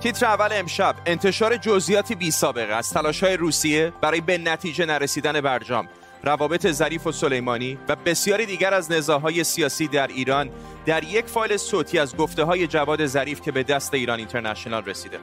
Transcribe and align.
تیتر 0.00 0.26
اول 0.26 0.48
امشب 0.52 0.94
انتشار 1.06 1.56
جزئیاتی 1.56 2.14
بی 2.14 2.30
سابقه 2.30 2.74
از 2.74 2.90
تلاش 2.90 3.22
های 3.22 3.36
روسیه 3.36 3.92
برای 4.00 4.20
به 4.20 4.38
نتیجه 4.38 4.86
نرسیدن 4.86 5.40
برجام 5.40 5.88
روابط 6.22 6.70
ظریف 6.70 7.06
و 7.06 7.12
سلیمانی 7.12 7.78
و 7.88 7.96
بسیاری 7.96 8.46
دیگر 8.46 8.74
از 8.74 8.92
نزاهای 8.92 9.44
سیاسی 9.44 9.88
در 9.88 10.06
ایران 10.06 10.50
در 10.86 11.04
یک 11.04 11.26
فایل 11.26 11.56
صوتی 11.56 11.98
از 11.98 12.16
گفته 12.16 12.44
های 12.44 12.66
جواد 12.66 13.06
ظریف 13.06 13.40
که 13.40 13.52
به 13.52 13.62
دست 13.62 13.94
ایران 13.94 14.18
اینترنشنال 14.18 14.84
رسیده. 14.84 15.18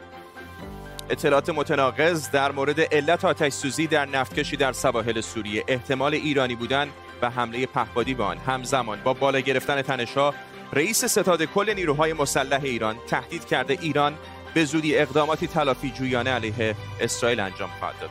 اطلاعات 1.09 1.49
متناقض 1.49 2.29
در 2.31 2.51
مورد 2.51 2.81
علت 2.81 3.25
آتش 3.25 3.53
سوزی 3.53 3.87
در 3.87 4.05
نفتکشی 4.05 4.57
در 4.57 4.71
سواحل 4.71 5.21
سوریه. 5.21 5.63
احتمال 5.67 6.13
ایرانی 6.13 6.55
بودن 6.55 6.87
و 7.21 7.29
حمله 7.29 7.65
پهپادی 7.65 8.13
به 8.13 8.23
آن. 8.23 8.37
همزمان 8.37 8.99
با 9.03 9.13
بالا 9.13 9.39
گرفتن 9.39 9.81
تنشها 9.81 10.33
رئیس 10.73 11.05
ستاد 11.05 11.43
کل 11.43 11.73
نیروهای 11.73 12.13
مسلح 12.13 12.63
ایران 12.63 12.95
تهدید 13.07 13.45
کرده 13.45 13.77
ایران 13.81 14.13
به 14.55 14.65
زودی 14.65 14.97
اقداماتی 14.97 15.47
تلافی 15.47 15.91
جویانه 15.91 16.29
علیه 16.29 16.75
اسرائیل 16.99 17.39
انجام 17.39 17.69
خواهد 17.79 17.99
داد. 17.99 18.09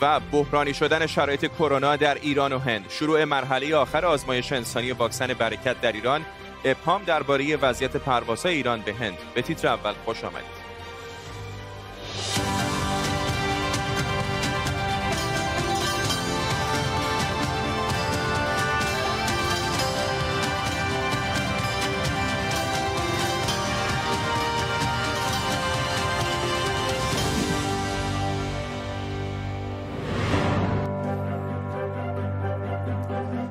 و 0.00 0.20
بحرانی 0.20 0.74
شدن 0.74 1.06
شرایط 1.06 1.46
کرونا 1.46 1.96
در 1.96 2.14
ایران 2.14 2.52
و 2.52 2.58
هند. 2.58 2.84
شروع 2.88 3.24
مرحله 3.24 3.76
آخر 3.76 4.04
آزمایش 4.04 4.52
انسانی 4.52 4.92
واکسن 4.92 5.26
برکت 5.26 5.80
در 5.80 5.92
ایران. 5.92 6.24
ابهام 6.64 7.04
درباره 7.04 7.56
وضعیت 7.56 7.96
پروازهای 7.96 8.54
ایران 8.54 8.80
به 8.80 8.94
هند. 8.94 9.18
به 9.34 9.42
تیتر 9.42 9.68
اول 9.68 9.92
خوش 10.04 10.24
آمدید. 10.24 10.64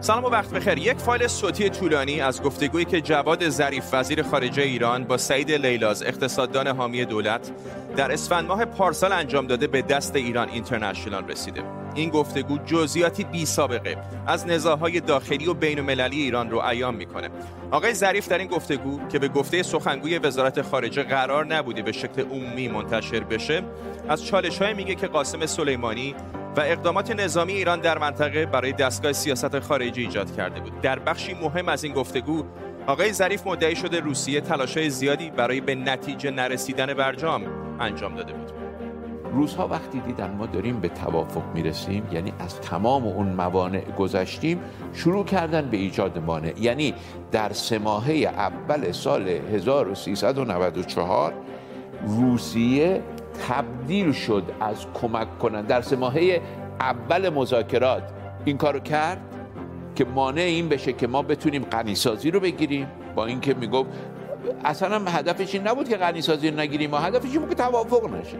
سلام 0.03 0.23
و 0.25 0.29
وقت 0.29 0.49
بخیر. 0.49 0.77
یک 0.77 0.97
فایل 0.97 1.27
صوتی 1.27 1.69
طولانی 1.69 2.21
از 2.21 2.41
گفتگویی 2.41 2.85
که 2.85 3.01
جواد 3.01 3.49
ظریف 3.49 3.83
وزیر 3.93 4.23
خارجه 4.23 4.63
ایران 4.63 5.03
با 5.03 5.17
سعید 5.17 5.51
لیلاز 5.51 6.03
اقتصاددان 6.03 6.67
حامی 6.67 7.05
دولت 7.05 7.51
در 7.95 8.11
اسفند 8.11 8.47
ماه 8.47 8.65
پارسال 8.65 9.11
انجام 9.11 9.47
داده 9.47 9.67
به 9.67 9.81
دست 9.81 10.15
ایران 10.15 10.49
اینترنشنال 10.49 11.27
رسیده. 11.27 11.63
این 11.95 12.09
گفتگو 12.09 12.57
جزئیاتی 12.57 13.23
بی 13.23 13.45
سابقه 13.45 13.97
از 14.27 14.47
نزاهای 14.47 14.99
داخلی 14.99 15.47
و 15.47 15.53
بین 15.53 15.79
المللی 15.79 16.21
ایران 16.21 16.49
رو 16.49 16.59
ایام 16.59 16.95
می‌کنه. 16.95 17.29
آقای 17.71 17.93
ظریف 17.93 18.27
در 18.27 18.37
این 18.37 18.47
گفتگو 18.47 19.07
که 19.07 19.19
به 19.19 19.27
گفته 19.27 19.63
سخنگوی 19.63 20.17
وزارت 20.17 20.61
خارجه 20.61 21.03
قرار 21.03 21.45
نبوده 21.45 21.81
به 21.81 21.91
شکل 21.91 22.21
عمومی 22.21 22.67
منتشر 22.67 23.19
بشه 23.19 23.63
از 24.09 24.25
چالش 24.25 24.61
میگه 24.61 24.95
که 24.95 25.07
قاسم 25.07 25.45
سلیمانی 25.45 26.15
و 26.57 26.59
اقدامات 26.59 27.11
نظامی 27.11 27.53
ایران 27.53 27.79
در 27.79 27.97
منطقه 27.97 28.45
برای 28.45 28.71
دستگاه 28.71 29.13
سیاست 29.13 29.59
خارجی 29.59 30.01
ایجاد 30.01 30.35
کرده 30.35 30.59
بود. 30.59 30.81
در 30.81 30.99
بخشی 30.99 31.33
مهم 31.33 31.69
از 31.69 31.83
این 31.83 31.93
گفتگو 31.93 32.43
آقای 32.87 33.13
ظریف 33.13 33.47
مدعی 33.47 33.75
شده 33.75 33.99
روسیه 33.99 34.41
تلاشهای 34.41 34.89
زیادی 34.89 35.29
برای 35.29 35.61
به 35.61 35.75
نتیجه 35.75 36.31
نرسیدن 36.31 36.93
برجام 36.93 37.41
انجام 37.79 38.15
داده 38.15 38.33
بود. 38.33 38.51
روزها 39.33 39.67
وقتی 39.67 39.99
دیدن 39.99 40.31
ما 40.31 40.45
داریم 40.45 40.79
به 40.79 40.89
توافق 40.89 41.43
می‌رسیم 41.53 42.07
یعنی 42.11 42.33
از 42.39 42.61
تمام 42.61 43.07
اون 43.07 43.27
موانع 43.27 43.81
گذشتیم 43.81 44.59
شروع 44.93 45.25
کردن 45.25 45.69
به 45.69 45.77
ایجاد 45.77 46.17
مانع. 46.17 46.53
یعنی 46.59 46.93
در 47.31 47.53
سه 47.53 47.79
ماهه 47.79 48.13
اول 48.13 48.91
سال 48.91 49.27
1394 49.27 51.33
روسیه 52.07 53.01
تبدیل 53.47 54.11
شد 54.11 54.43
از 54.59 54.85
کمک 54.93 55.39
کنن. 55.39 55.61
در 55.61 55.81
سه 55.81 55.95
ماهه 55.95 56.41
اول 56.79 57.29
مذاکرات 57.29 58.03
این 58.45 58.57
کارو 58.57 58.79
کرد 58.79 59.21
که 59.95 60.05
مانع 60.05 60.41
این 60.41 60.69
بشه 60.69 60.93
که 60.93 61.07
ما 61.07 61.21
بتونیم 61.21 61.63
غنیسازی 61.63 62.31
رو 62.31 62.39
بگیریم. 62.39 62.87
با 63.15 63.25
اینکه 63.25 63.53
می‌گفت 63.53 63.89
اصلا 64.65 64.99
هدفش 64.99 65.55
این 65.55 65.67
نبود 65.67 65.89
که 65.89 65.97
غنیسازی 65.97 66.49
رو 66.49 66.59
نگیریم 66.59 66.89
ما 66.89 66.97
هدفش 66.97 67.29
این 67.31 67.39
بود 67.39 67.49
که 67.49 67.55
توافق 67.55 68.09
نشه. 68.13 68.37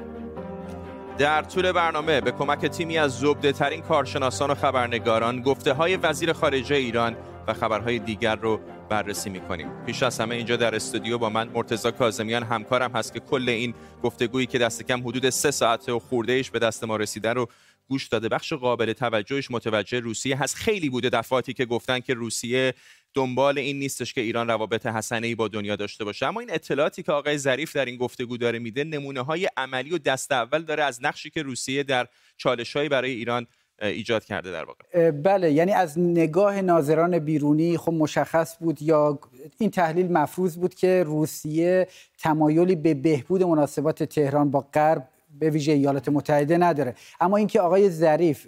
در 1.17 1.41
طول 1.41 1.71
برنامه 1.71 2.21
به 2.21 2.31
کمک 2.31 2.65
تیمی 2.65 2.97
از 2.97 3.19
زبده 3.19 3.51
ترین 3.51 3.81
کارشناسان 3.81 4.51
و 4.51 4.55
خبرنگاران 4.55 5.41
گفته 5.41 5.73
های 5.73 5.95
وزیر 5.95 6.33
خارجه 6.33 6.75
ایران 6.75 7.15
و 7.47 7.53
خبرهای 7.53 7.99
دیگر 7.99 8.35
رو 8.35 8.59
بررسی 8.93 9.29
می‌کنیم. 9.29 9.85
پیش 9.85 10.03
از 10.03 10.19
همه 10.19 10.35
اینجا 10.35 10.55
در 10.55 10.75
استودیو 10.75 11.17
با 11.17 11.29
من 11.29 11.47
مرتزا 11.47 11.91
کازمیان 11.91 12.43
همکارم 12.43 12.91
هست 12.91 13.13
که 13.13 13.19
کل 13.19 13.49
این 13.49 13.73
گفتگویی 14.03 14.45
که 14.45 14.57
دست 14.57 14.83
کم 14.83 15.07
حدود 15.07 15.29
سه 15.29 15.51
ساعت 15.51 15.89
و 15.89 15.99
خورده 15.99 16.33
ایش 16.33 16.51
به 16.51 16.59
دست 16.59 16.83
ما 16.83 16.95
رسیده 16.95 17.33
رو 17.33 17.49
گوش 17.87 18.07
داده. 18.07 18.29
بخش 18.29 18.53
قابل 18.53 18.93
توجهش 18.93 19.51
متوجه 19.51 19.99
روسیه 19.99 20.37
هست. 20.37 20.55
خیلی 20.55 20.89
بوده 20.89 21.09
دفعاتی 21.09 21.53
که 21.53 21.65
گفتن 21.65 21.99
که 21.99 22.13
روسیه 22.13 22.73
دنبال 23.13 23.57
این 23.57 23.79
نیستش 23.79 24.13
که 24.13 24.21
ایران 24.21 24.47
روابط 24.47 24.85
حسنه 24.85 25.27
ای 25.27 25.35
با 25.35 25.47
دنیا 25.47 25.75
داشته 25.75 26.03
باشه. 26.03 26.25
اما 26.25 26.39
این 26.39 26.53
اطلاعاتی 26.53 27.03
که 27.03 27.11
آقای 27.11 27.37
ظریف 27.37 27.75
در 27.75 27.85
این 27.85 27.97
گفتگو 27.97 28.37
داره 28.37 28.59
میده 28.59 28.83
نمونه 28.83 29.21
های 29.21 29.49
عملی 29.57 29.91
و 29.91 29.97
دست 29.97 30.31
اول 30.31 30.61
داره 30.61 30.83
از 30.83 31.03
نقشی 31.03 31.29
که 31.29 31.43
روسیه 31.43 31.83
در 31.83 32.07
چالش 32.37 32.77
برای 32.77 33.11
ایران 33.11 33.47
ایجاد 33.81 34.25
کرده 34.25 34.51
در 34.51 34.65
واقع. 34.65 35.11
بله 35.11 35.51
یعنی 35.51 35.71
از 35.71 35.99
نگاه 35.99 36.61
ناظران 36.61 37.19
بیرونی 37.19 37.77
خب 37.77 37.93
مشخص 37.93 38.57
بود 38.59 38.81
یا 38.81 39.19
این 39.59 39.69
تحلیل 39.69 40.11
مفروض 40.11 40.57
بود 40.57 40.73
که 40.73 41.03
روسیه 41.03 41.87
تمایلی 42.19 42.75
به 42.75 42.93
بهبود 42.93 43.43
مناسبات 43.43 44.03
تهران 44.03 44.51
با 44.51 44.67
غرب 44.73 45.09
به 45.39 45.49
ویژه 45.49 45.71
ایالات 45.71 46.09
متحده 46.09 46.57
نداره. 46.57 46.95
اما 47.21 47.37
اینکه 47.37 47.61
آقای 47.61 47.89
ظریف 47.89 48.47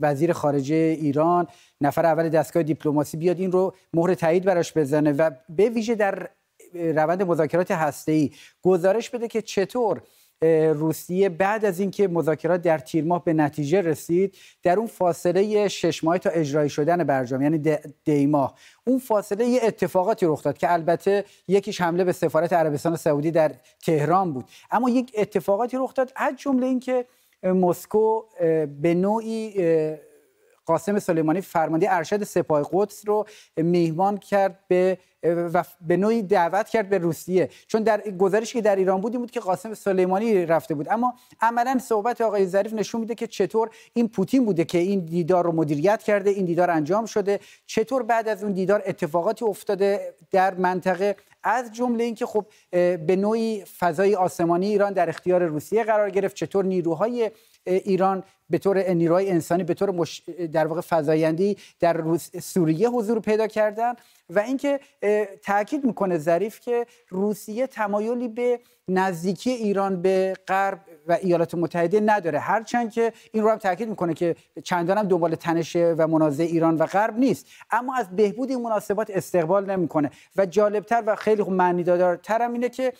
وزیر 0.00 0.32
خارجه 0.32 0.74
ایران 0.74 1.46
نفر 1.80 2.06
اول 2.06 2.28
دستگاه 2.28 2.62
دیپلماسی 2.62 3.16
بیاد 3.16 3.40
این 3.40 3.52
رو 3.52 3.74
مهر 3.94 4.14
تایید 4.14 4.44
براش 4.44 4.72
بزنه 4.72 5.12
و 5.12 5.30
به 5.48 5.68
ویژه 5.68 5.94
در 5.94 6.28
روند 6.74 7.22
مذاکرات 7.22 7.70
هسته‌ای 7.70 8.32
گزارش 8.62 9.10
بده 9.10 9.28
که 9.28 9.42
چطور 9.42 10.02
روسیه 10.74 11.28
بعد 11.28 11.64
از 11.64 11.80
اینکه 11.80 12.08
مذاکرات 12.08 12.62
در 12.62 12.78
تیر 12.78 13.04
ماه 13.04 13.24
به 13.24 13.32
نتیجه 13.32 13.80
رسید 13.80 14.36
در 14.62 14.78
اون 14.78 14.86
فاصله 14.86 15.68
شش 15.68 16.04
ماه 16.04 16.18
تا 16.18 16.30
اجرایی 16.30 16.70
شدن 16.70 17.04
برجام 17.04 17.42
یعنی 17.42 17.78
دی 18.04 18.26
ماه. 18.26 18.54
اون 18.84 18.98
فاصله 18.98 19.44
یه 19.44 19.60
اتفاقاتی 19.62 20.26
رخ 20.26 20.42
داد 20.42 20.58
که 20.58 20.72
البته 20.72 21.24
یکیش 21.48 21.80
حمله 21.80 22.04
به 22.04 22.12
سفارت 22.12 22.52
عربستان 22.52 22.96
سعودی 22.96 23.30
در 23.30 23.52
تهران 23.86 24.32
بود. 24.32 24.44
اما 24.70 24.90
یک 24.90 25.12
اتفاقاتی 25.18 25.76
رخ 25.76 25.94
داد 25.94 26.12
از 26.16 26.34
جمله 26.36 26.66
اینکه 26.66 27.04
مسکو 27.42 28.22
به 28.80 28.94
نوعی 28.94 29.54
قاسم 30.66 30.98
سلیمانی 30.98 31.40
فرمانده 31.40 31.92
ارشد 31.92 32.24
سپاه 32.24 32.68
قدس 32.72 33.08
رو 33.08 33.26
میهمان 33.56 34.16
کرد 34.16 34.58
به 34.68 34.98
و 35.22 35.64
به 35.80 35.96
نوعی 35.96 36.22
دعوت 36.22 36.68
کرد 36.68 36.88
به 36.88 36.98
روسیه. 36.98 37.48
چون 37.66 37.82
در 37.82 38.00
گزارشی 38.00 38.52
که 38.52 38.60
در 38.60 38.76
ایران 38.76 39.00
بود 39.00 39.12
این 39.12 39.20
بود 39.20 39.30
که 39.30 39.40
قاسم 39.40 39.74
سلیمانی 39.74 40.46
رفته 40.46 40.74
بود. 40.74 40.88
اما 40.90 41.14
عملا 41.40 41.78
صحبت 41.78 42.20
آقای 42.20 42.46
ظریف 42.46 42.72
نشون 42.72 43.00
میده 43.00 43.14
که 43.14 43.26
چطور 43.26 43.70
این 43.92 44.08
پوتین 44.08 44.44
بوده 44.44 44.64
که 44.64 44.78
این 44.78 45.04
دیدار 45.04 45.44
رو 45.44 45.52
مدیریت 45.52 46.02
کرده 46.02 46.30
این 46.30 46.44
دیدار 46.44 46.70
انجام 46.70 47.06
شده. 47.06 47.40
چطور 47.66 48.02
بعد 48.02 48.28
از 48.28 48.44
اون 48.44 48.52
دیدار 48.52 48.82
اتفاقاتی 48.86 49.44
افتاده 49.44 50.14
در 50.30 50.54
منطقه؟ 50.54 51.16
از 51.42 51.72
جمله 51.72 52.04
اینکه 52.04 52.26
خب 52.26 52.46
به 52.70 53.16
نوعی 53.18 53.64
فضای 53.78 54.14
آسمانی 54.14 54.66
ایران 54.66 54.92
در 54.92 55.08
اختیار 55.08 55.44
روسیه 55.44 55.84
قرار 55.84 56.10
گرفت. 56.10 56.36
چطور 56.36 56.64
نیروهای 56.64 57.30
ایران 57.66 58.24
به 58.50 58.58
طور 58.58 58.90
نیروهای 58.90 59.30
انسانی 59.30 59.64
به 59.64 59.74
طور 59.74 59.90
مش... 59.90 60.22
در 60.52 60.66
واقع 60.66 60.80
فزایندی 60.90 61.56
در. 61.80 62.04
سوریه 62.42 62.88
حضور 62.88 63.20
پیدا 63.20 63.46
کردن 63.46 63.94
و 64.30 64.38
اینکه 64.38 64.80
تاکید 65.44 65.84
می‌کنه 65.84 66.18
ظریف 66.18 66.60
که 66.60 66.86
روسیه 67.08 67.66
تمایلی 67.66 68.28
به 68.28 68.60
نزدیکی 68.88 69.50
ایران 69.50 70.02
به 70.02 70.34
غرب 70.48 70.80
و 71.06 71.12
ایالات 71.12 71.54
متحده 71.54 72.00
نداره 72.00 72.38
هرچند 72.38 72.92
که 72.92 73.12
این 73.32 73.42
رو 73.42 73.50
هم 73.50 73.58
تاکید 73.58 73.88
می‌کنه 73.88 74.14
که 74.14 74.36
چندان 74.64 74.98
هم 74.98 75.08
دنبال 75.08 75.34
تنش 75.34 75.76
و 75.76 76.06
منازع 76.06 76.44
ایران 76.44 76.76
و 76.76 76.86
غرب 76.86 77.18
نیست 77.18 77.46
اما 77.70 77.96
از 77.96 78.16
بهبود 78.16 78.50
این 78.50 78.62
مناسبات 78.62 79.10
استقبال 79.10 79.70
نمی‌کنه 79.70 80.10
و 80.36 80.46
جالبتر 80.46 81.02
و 81.06 81.14
خیلی 81.16 81.42
معنیدارتر 81.42 82.42
هم 82.42 82.52
اینه 82.52 82.68
که 82.68 82.92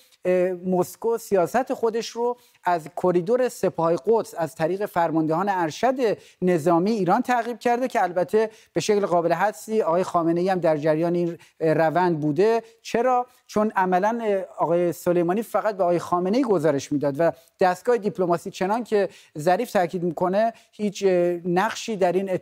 مسکو 0.66 1.18
سیاست 1.18 1.74
خودش 1.74 2.08
رو 2.08 2.36
از 2.64 2.88
کریدور 3.02 3.48
سپاه 3.48 3.96
قدس 4.06 4.34
از 4.38 4.54
طریق 4.54 4.86
فرماندهان 5.36 5.62
ارشد 5.62 6.18
نظامی 6.42 6.90
ایران 6.90 7.22
تعقیب 7.22 7.58
کرده 7.58 7.88
که 7.88 8.02
البته 8.02 8.50
به 8.72 8.80
شکل 8.80 9.06
قابل 9.06 9.32
حدسی 9.32 9.82
آقای 9.82 10.02
خامنه 10.02 10.40
ای 10.40 10.48
هم 10.48 10.58
در 10.60 10.76
جریان 10.76 11.14
این 11.14 11.38
روند 11.60 12.20
بوده. 12.20 12.62
چرا؟ 12.82 13.26
چون 13.46 13.72
عملا 13.76 14.42
آقای 14.58 14.92
سلیمانی 14.92 15.42
فقط 15.42 15.76
به 15.76 15.82
آقای 15.82 15.98
خامنه 15.98 16.36
ای 16.36 16.44
گزارش 16.44 16.92
می‌داد 16.92 17.14
و 17.18 17.32
دستگاه 17.60 17.96
دیپلماسی 17.96 18.50
چنان 18.50 18.84
که 18.84 19.08
ظریف 19.38 19.72
تاکید 19.72 20.02
می‌کنه 20.02 20.52
هیچ 20.72 21.04
نقشی 21.44 21.96
در 21.96 22.12
این 22.12 22.38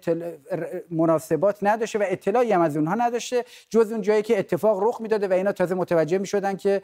مناسبات 0.90 1.58
نداشته 1.62 1.98
و 1.98 2.04
اطلاعی 2.06 2.52
هم 2.52 2.60
از 2.60 2.76
اونها 2.76 2.94
نداشته. 2.94 3.44
جز 3.70 3.92
اون 3.92 4.02
جایی 4.02 4.22
که 4.22 4.38
اتفاق 4.38 4.78
رخ 4.82 5.00
می‌داده 5.00 5.28
و 5.28 5.32
اینا 5.32 5.52
تازه 5.52 5.74
متوجه 5.74 6.18
می‌شدن 6.18 6.56
که 6.56 6.82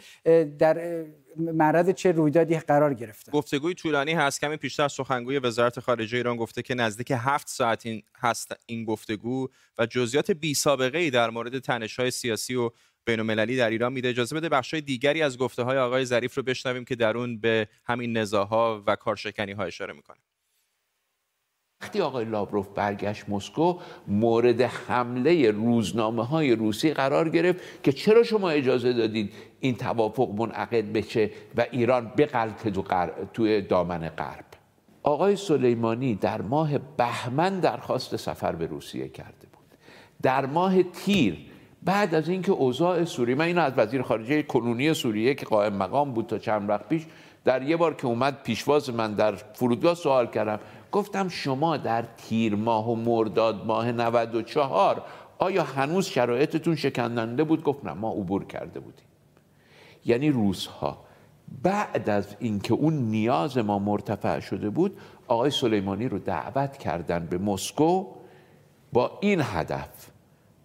در 0.58 1.04
معرض 1.36 1.90
چه 1.90 2.12
رویدادی 2.12 2.58
قرار 2.58 2.94
گرفته؟ 2.94 3.32
گفتگوی 3.32 3.74
طولانی 3.74 4.12
هست. 4.12 4.40
کمی 4.40 4.56
پیشتر 4.56 4.88
سخنگوی 4.88 5.38
وزارت 5.38 5.80
خارجه 5.80 6.16
ایران 6.16 6.36
گفته 6.36 6.62
که 6.62 6.74
نزدیک 6.74 7.12
هفت 7.16 7.48
ساعت 7.48 7.86
این 7.86 8.02
هست 8.18 8.52
این 8.66 8.84
گفتگو 8.84 9.48
و 9.78 9.86
جزئیات 9.86 10.30
بی 10.30 10.54
سابقه 10.54 10.98
ای 10.98 11.10
در 11.10 11.30
مورد 11.30 11.58
تنش 11.58 12.00
های 12.00 12.10
سیاسی 12.10 12.54
و 12.54 12.70
بین 13.04 13.20
المللی 13.20 13.56
در 13.56 13.70
ایران 13.70 13.92
میده. 13.92 14.08
اجازه 14.08 14.36
بده 14.36 14.48
بخش 14.48 14.74
دیگری 14.74 15.22
از 15.22 15.38
گفته 15.38 15.62
های 15.62 15.78
آقای 15.78 16.04
ظریف 16.04 16.34
رو 16.34 16.42
بشنویم 16.42 16.84
که 16.84 16.96
در 16.96 17.16
اون 17.16 17.40
به 17.40 17.68
همین 17.84 18.16
نزاها 18.16 18.82
و 18.86 18.96
کارشکنی 18.96 19.52
ها 19.52 19.64
اشاره 19.64 19.94
می‌کنه. 19.94 20.18
وقتی 21.82 22.00
آقای 22.00 22.24
لابروف 22.24 22.68
برگشت 22.74 23.28
مسکو 23.28 23.78
مورد 24.08 24.60
حمله 24.60 25.50
روزنامه 25.50 26.26
های 26.26 26.54
روسی 26.54 26.94
قرار 26.94 27.28
گرفت 27.28 27.60
که 27.82 27.92
چرا 27.92 28.22
شما 28.22 28.50
اجازه 28.50 28.92
دادید 28.92 29.32
این 29.60 29.74
توافق 29.74 30.30
منعقد 30.30 30.92
بشه 30.92 31.30
و 31.56 31.66
ایران 31.70 32.12
بغلت 32.18 32.68
تو 32.68 32.82
توی 33.32 33.60
دامن 33.60 34.08
غرب. 34.08 34.44
آقای 35.02 35.36
سلیمانی 35.36 36.14
در 36.14 36.42
ماه 36.42 36.78
بهمن 36.78 37.60
درخواست 37.60 38.16
سفر 38.16 38.52
به 38.52 38.66
روسیه 38.66 39.08
کرده 39.08 39.46
بود. 39.52 39.78
در 40.22 40.46
ماه 40.46 40.82
تیر 40.82 41.38
بعد 41.82 42.14
از 42.14 42.28
اینکه 42.28 42.52
اوضاع 42.52 43.04
سوریه 43.04 43.34
من 43.34 43.44
اینو 43.44 43.60
از 43.60 43.72
وزیر 43.76 44.02
خارجه 44.02 44.42
کنونی 44.42 44.94
سوریه 44.94 45.34
که 45.34 45.46
قائم 45.46 45.72
مقام 45.72 46.12
بود 46.12 46.26
تا 46.26 46.38
چند 46.38 46.68
وقت 46.68 46.88
پیش 46.88 47.02
در 47.44 47.62
یه 47.62 47.76
بار 47.76 47.94
که 47.94 48.06
اومد 48.06 48.42
پیشواز 48.42 48.90
من 48.90 49.14
در 49.14 49.32
فرودگاه 49.32 49.94
سوال 49.94 50.26
کردم 50.26 50.60
گفتم 50.92 51.28
شما 51.28 51.76
در 51.76 52.04
تیر 52.16 52.54
ماه 52.54 52.90
و 52.90 52.94
مرداد 52.94 53.66
ماه 53.66 53.92
94 53.92 55.02
آیا 55.38 55.62
هنوز 55.62 56.06
شرایطتون 56.06 56.76
شکننده 56.76 57.44
بود؟ 57.44 57.62
گفت 57.62 57.84
نه 57.84 57.92
ما 57.92 58.10
عبور 58.10 58.44
کرده 58.44 58.80
بودیم. 58.80 59.06
یعنی 60.04 60.30
روزها. 60.30 60.98
بعد 61.62 62.10
از 62.10 62.36
اینکه 62.38 62.74
اون 62.74 62.94
نیاز 62.94 63.58
ما 63.58 63.78
مرتفع 63.78 64.40
شده 64.40 64.70
بود 64.70 64.98
آقای 65.28 65.50
سلیمانی 65.50 66.08
رو 66.08 66.18
دعوت 66.18 66.76
کردن 66.76 67.26
به 67.26 67.38
مسکو 67.38 68.06
با 68.92 69.18
این 69.20 69.40
هدف. 69.42 70.10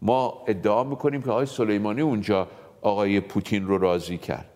ما 0.01 0.43
ادعا 0.47 0.83
می‌کنیم 0.83 1.21
که 1.21 1.31
آقای 1.31 1.45
سلیمانی 1.45 2.01
اونجا 2.01 2.47
آقای 2.81 3.19
پوتین 3.19 3.67
رو 3.67 3.77
راضی 3.77 4.17
کرد. 4.17 4.54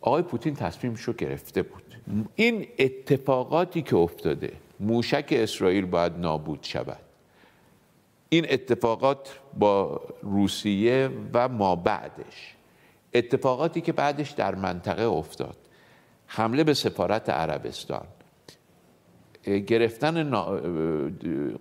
آقای 0.00 0.22
پوتین 0.22 0.54
تصمیمش 0.54 1.00
رو 1.00 1.12
گرفته 1.12 1.62
بود. 1.62 1.82
این 2.34 2.66
اتفاقاتی 2.78 3.82
که 3.82 3.96
افتاده 3.96 4.52
موشک 4.80 5.28
اسرائیل 5.30 5.86
باید 5.86 6.12
نابود 6.18 6.58
شود. 6.62 7.00
این 8.28 8.46
اتفاقات 8.48 9.40
با 9.58 10.00
روسیه 10.22 11.10
و 11.34 11.48
ما 11.48 11.76
بعدش. 11.76 12.54
اتفاقاتی 13.14 13.80
که 13.80 13.92
بعدش 13.92 14.30
در 14.30 14.54
منطقه 14.54 15.02
افتاد. 15.02 15.56
حمله 16.26 16.64
به 16.64 16.74
سفارت 16.74 17.30
عربستان. 17.30 18.06
گرفتن 19.44 20.30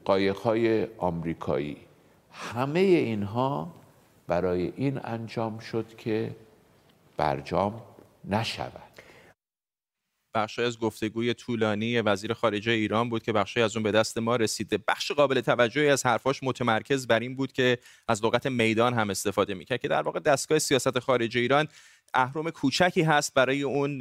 قایقهای 0.06 0.88
آمریکایی. 0.98 1.78
همه 2.32 2.80
اینها 2.80 3.72
برای 4.28 4.74
این 4.76 5.00
انجام 5.04 5.60
شد 5.60 5.86
که 5.98 6.36
برجام 7.18 7.82
نشود. 8.30 8.90
بخشی 10.36 10.62
از 10.62 10.80
گفتگوی 10.80 11.34
طولانی 11.34 12.02
وزیر 12.02 12.34
خارجه 12.34 12.72
ایران 12.72 13.10
بود 13.10 13.24
که 13.24 13.34
بخشی 13.34 13.62
از 13.62 13.76
اون 13.76 13.84
به 13.84 13.92
دست 13.92 14.18
ما 14.18 14.36
رسیده. 14.36 14.80
بخش 14.88 15.12
قابل 15.12 15.42
توجهی 15.42 15.90
از 15.90 16.06
حرفاش 16.06 16.44
متمرکز 16.44 17.08
بر 17.08 17.20
این 17.20 17.36
بود 17.36 17.52
که 17.52 17.78
از 18.08 18.26
لغت 18.26 18.48
میدان 18.48 18.94
هم 18.94 19.10
استفاده 19.10 19.54
می‌کرد 19.54 19.82
که 19.82 19.88
در 19.88 20.02
واقع 20.02 20.20
دستگاه 20.20 20.60
سیاست 20.60 21.00
خارجه 21.00 21.40
ایران 21.40 21.68
اهرم 22.14 22.50
کوچکی 22.50 23.02
هست 23.02 23.34
برای 23.34 23.62
اون 23.62 24.00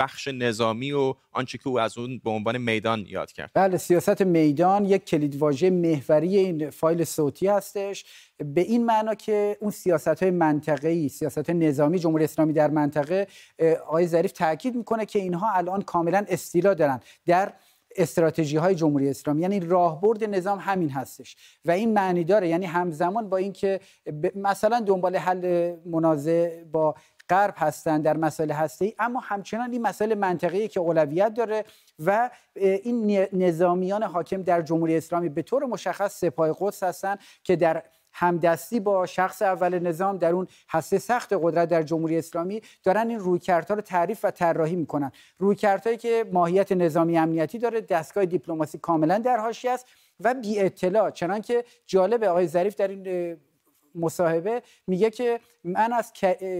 بخش 0.00 0.28
نظامی 0.28 0.92
و 0.92 1.14
آنچه 1.32 1.58
که 1.58 1.68
او 1.68 1.80
از 1.80 1.98
اون 1.98 2.20
به 2.24 2.30
عنوان 2.30 2.58
میدان 2.58 3.04
یاد 3.08 3.32
کرد. 3.32 3.50
بله 3.54 3.76
سیاست 3.76 4.22
میدان 4.22 4.84
یک 4.84 5.04
کلیدواژه 5.04 5.70
محوری 5.70 6.36
این 6.36 6.70
فایل 6.70 7.04
صوتی 7.04 7.46
هستش. 7.46 8.04
به 8.54 8.60
این 8.60 8.86
معنا 8.86 9.14
که 9.14 9.56
اون 9.60 9.70
سیاست 9.70 10.22
های 10.22 10.30
منطقه‌ای 10.30 11.08
سیاست 11.08 11.50
نظامی 11.50 11.98
جمهوری 11.98 12.24
اسلامی 12.24 12.52
در 12.52 12.70
منطقه 12.70 13.26
آقای 13.86 14.06
ظریف 14.06 14.32
تاکید 14.32 14.74
می‌کنه 14.74 15.06
که 15.06 15.18
اینها 15.18 15.52
الان 15.52 15.82
کاملا 15.82 16.24
استیلا 16.28 16.74
دارن 16.74 17.00
در 17.26 17.52
استراتژی 17.96 18.56
های 18.56 18.74
جمهوری 18.74 19.08
اسلامی. 19.08 19.42
یعنی 19.42 19.60
راهبرد 19.60 20.24
نظام 20.24 20.58
همین 20.58 20.90
هستش 20.90 21.36
و 21.64 21.70
این 21.70 21.92
معنی 21.92 22.24
داره. 22.24 22.48
یعنی 22.48 22.66
همزمان 22.66 23.28
با 23.28 23.36
اینکه 23.36 23.80
مثلا 24.34 24.80
دنبال 24.80 25.16
حل 25.16 25.74
منازع 25.86 26.64
با 26.64 26.94
غرب 27.30 27.54
هستند 27.56 28.04
در 28.04 28.16
مسائل 28.16 28.50
هسته 28.50 28.94
اما 28.98 29.20
همچنان 29.20 29.72
این 29.72 29.82
مسائل 29.82 30.14
منطقه‌ای 30.14 30.68
که 30.68 30.80
اولویت 30.80 31.34
داره 31.34 31.64
و 31.98 32.30
این 32.54 33.26
نظامیان 33.32 34.02
حاکم 34.02 34.42
در 34.42 34.62
جمهوری 34.62 34.96
اسلامی 34.96 35.28
به 35.28 35.42
طور 35.42 35.64
مشخص 35.64 36.20
سپاه 36.20 36.56
قدس 36.60 36.82
هستند 36.82 37.18
که 37.44 37.56
در 37.56 37.82
همدستی 38.12 38.80
با 38.80 39.06
شخص 39.06 39.42
اول 39.42 39.78
نظام 39.78 40.18
در 40.18 40.32
اون 40.32 40.46
هسته 40.68 40.98
سخت 40.98 41.32
قدرت 41.32 41.68
در 41.68 41.82
جمهوری 41.82 42.18
اسلامی 42.18 42.62
دارن 42.84 43.08
این 43.08 43.18
رویکردها 43.18 43.74
رو 43.74 43.80
تعریف 43.80 44.24
و 44.24 44.30
طراحی 44.30 44.76
می‌کنن. 44.76 45.12
رویکردهایی 45.38 45.96
که 45.96 46.24
ماهیت 46.32 46.72
نظامی 46.72 47.18
امنیتی 47.18 47.58
داره 47.58 47.80
دستگاه 47.80 48.24
دیپلماسی 48.24 48.78
کاملا 48.78 49.18
در 49.18 49.36
حاشیه 49.36 49.70
است 49.70 49.86
و 50.20 50.34
بی 50.34 50.60
اطلاع 50.60 51.10
چنانکه 51.10 51.64
جالب 51.86 52.24
آقای 52.24 52.46
ظریف 52.46 52.76
در 52.76 52.88
این 52.88 53.36
مصاحبه 53.98 54.62
میگه 54.86 55.10
که 55.10 55.40
من 55.64 55.92
از 55.92 56.12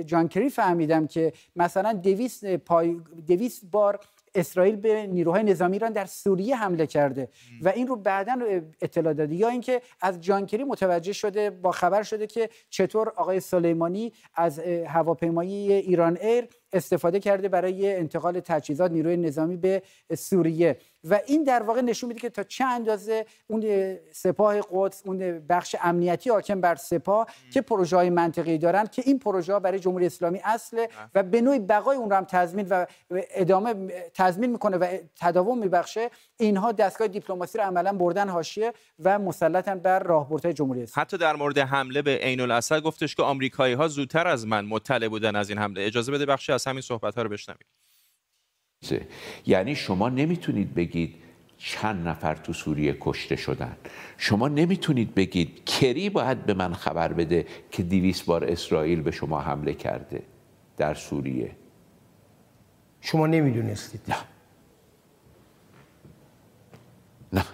جانکری 0.07 0.51
فهمیدم 0.51 1.07
که 1.07 1.33
مثلا 1.57 1.93
دویست, 1.93 2.57
پای 2.57 3.01
دویست 3.27 3.65
بار 3.71 4.01
اسرائیل 4.35 4.77
به 4.77 5.07
نیروهای 5.07 5.43
نظامی 5.43 5.77
ایران 5.77 5.93
در 5.93 6.07
سوریه 6.07 6.57
حمله 6.57 6.87
کرده 6.87 7.29
و 7.63 7.69
این 7.69 7.87
رو 7.87 7.97
بعدا 7.97 8.39
اطلاع 8.83 9.15
داده. 9.15 9.35
یا 9.35 9.49
اینکه 9.49 9.83
از 10.01 10.21
جانکری 10.21 10.65
متوجه 10.65 11.13
شده 11.13 11.51
با 11.51 11.73
خبر 11.73 12.03
شده 12.03 12.27
که 12.27 12.49
چطور 12.71 13.09
آقای 13.09 13.41
سلیمانی 13.41 14.13
از 14.35 14.59
هواپیمایی 14.87 15.73
ایران 15.73 16.17
ایر 16.17 16.49
استفاده 16.73 17.21
کرده 17.21 17.49
برای 17.49 17.97
انتقال 17.97 18.41
تجهیزات 18.41 18.91
نیروی 18.91 19.17
نظامی 19.17 19.57
به 19.57 19.83
سوریه. 20.17 20.79
و 21.05 21.21
این 21.27 21.45
در 21.45 21.63
واقع 21.63 21.81
نشون 21.81 22.09
میده 22.09 22.21
که 22.21 22.31
تا 22.31 22.43
چه 22.43 22.65
اندازه 22.65 23.27
اون 23.47 23.65
سپاه 24.13 24.61
قدس 24.73 25.03
اون 25.07 25.47
بخش 25.49 25.77
امنیتی 25.83 26.31
حاکم 26.31 26.61
بر 26.61 26.75
سپاه 26.75 27.27
که 27.53 27.61
پروژه 27.61 27.97
های 27.97 28.11
منطقی 28.11 28.59
دارن 28.59 28.87
که 28.87 29.03
این 29.07 29.19
پروژه 29.19 29.53
ها 29.53 29.61
برای 29.61 29.79
جمهوری 29.79 30.07
اسلامی 30.07 30.41
اصله 30.45 30.89
و 31.15 31.23
به 31.23 31.41
نوعی 31.41 31.59
بقای 31.59 31.97
اون 31.97 32.11
رو 32.11 32.17
هم 32.17 32.25
تضمین 32.25 32.67
و 32.69 32.87
ادامه 33.11 33.75
تضمین 34.15 34.51
می‌کنه 34.51 34.77
و 34.77 34.99
تداوم 35.21 35.59
میبخشه 35.59 36.11
اینها 36.37 36.73
دستگاه 36.73 37.09
دیپلماسی 37.09 37.59
رو 37.59 37.65
عملا 37.65 37.93
بردن 37.93 38.29
حاشیه 38.29 38.73
و 39.05 39.19
مسلطن 39.19 39.79
بر 39.79 39.99
راهبردهای 39.99 40.55
جمهوری 40.55 40.83
اسلامی. 40.83 41.03
حتی 41.03 41.19
در 41.19 41.37
مورد 41.37 41.59
حمله 41.59 42.03
به 42.03 42.17
عین 42.17 42.41
الاسد 42.41 42.81
گفتش 42.81 43.15
که 43.15 43.23
آمریکایی 43.23 43.75
ها 43.75 43.89
زودتر 43.89 44.29
از 44.29 44.47
من 44.47 44.65
مطلع 44.65 45.09
بودن 45.09 45.37
از 45.37 45.49
این 45.49 45.59
حمله. 45.59 45.87
اجازه 45.87 46.13
بده 46.13 46.27
بخشی 46.27 46.53
از 46.59 46.67
همین 46.67 46.81
صحبت 46.81 47.15
ها 47.15 47.23
رو 47.23 47.29
بشنوید 47.29 47.67
یعنی 49.47 49.77
شما 49.77 50.09
نمی‌تونید 50.09 50.75
بگید 50.75 51.15
چند 51.59 52.09
نفر 52.09 52.35
تو 52.35 52.53
سوریه 52.53 52.97
کشته 53.01 53.37
شدن. 53.37 53.77
شما 54.17 54.49
نمی‌تونید 54.49 55.15
بگید 55.15 55.65
کری 55.65 56.11
باید 56.11 56.47
به 56.47 56.55
من 56.55 56.75
خبر 56.75 57.13
بده 57.13 57.47
که 57.71 57.83
دیویس 57.83 58.23
بار 58.23 58.45
اسرائیل 58.45 59.03
به 59.03 59.11
شما 59.11 59.41
حمله 59.41 59.75
کرده 59.75 60.23
در 60.77 60.95
سوریه. 60.95 61.57
شما 63.01 63.27
نمی‌دونستید. 63.27 64.01
نه. 64.09 64.17
نه. 67.33 67.45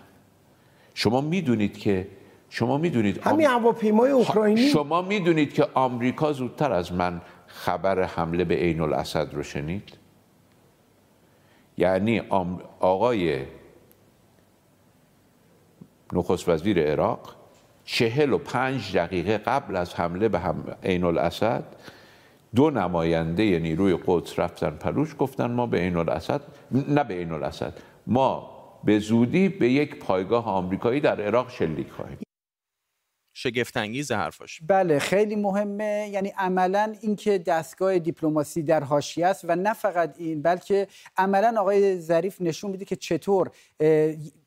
شما 0.95 1.21
می‌دونید 1.21 1.79
که 1.79 2.09
شما 2.51 2.79
می‌دونید 2.79 3.19
همین 3.19 3.47
هواپیمای 3.47 4.11
اوکراینی. 4.11 4.69
شما 4.69 5.03
می‌دونید 5.03 5.53
که 5.53 5.69
آمریکا 5.75 6.33
زودتر 6.33 6.73
از 6.73 6.93
من 6.93 7.23
خبر 7.55 8.03
حمله 8.03 8.45
به 8.45 8.55
عین 8.55 8.81
الاسد 8.81 9.29
رو 9.35 9.43
شنید؟ 9.43 9.93
یعنی 11.79 12.21
آقای 12.81 13.43
نخست 16.13 16.49
وزیر 16.49 16.83
عراق 16.83 17.37
چهل 17.85 18.33
و 18.33 18.39
پنج 18.39 18.97
دقیقه 18.97 19.39
قبل 19.39 19.77
از 19.77 19.95
حمله 19.95 20.29
به 20.29 20.41
عین 20.83 21.05
الاسد 21.05 21.65
دو 22.55 22.71
نماینده 22.71 23.59
نیروی 23.59 23.99
قدس 24.07 24.39
رفتن 24.39 24.71
پلوش 24.71 25.15
گفتن 25.19 25.51
ما 25.51 25.67
به 25.67 25.79
عین 25.79 25.97
الاسد 25.97 26.41
نه 26.71 27.05
به 27.05 27.15
عین 27.15 27.33
الاسد 27.33 27.73
ما 28.07 28.51
به 28.85 28.99
زودی 28.99 29.49
به 29.49 29.69
یک 29.69 29.99
پایگاه 29.99 30.47
آمریکایی 30.47 31.01
در 31.01 31.21
عراق 31.21 31.51
شلیک 31.51 31.91
خواهیم 31.91 32.24
شگفتانگیز 33.45 34.13
حرفاش. 34.13 34.61
بله 34.67 34.99
خیلی 34.99 35.37
مهمه. 35.37 36.09
یعنی 36.13 36.33
عملا 36.39 36.95
اینکه 37.01 37.39
دستگاه 37.39 37.99
دیپلماسی 37.99 38.63
در 38.63 38.85
حاشیه 38.85 39.27
است 39.27 39.45
و 39.49 39.57
نه 39.57 39.73
فقط 39.73 40.15
این 40.19 40.43
بلکه 40.43 40.87
عملا 41.17 41.61
آقای 41.61 42.01
ظریف 42.01 42.41
نشون 42.41 42.71
میده 42.71 42.85
که 42.85 42.97
چطور 42.97 43.51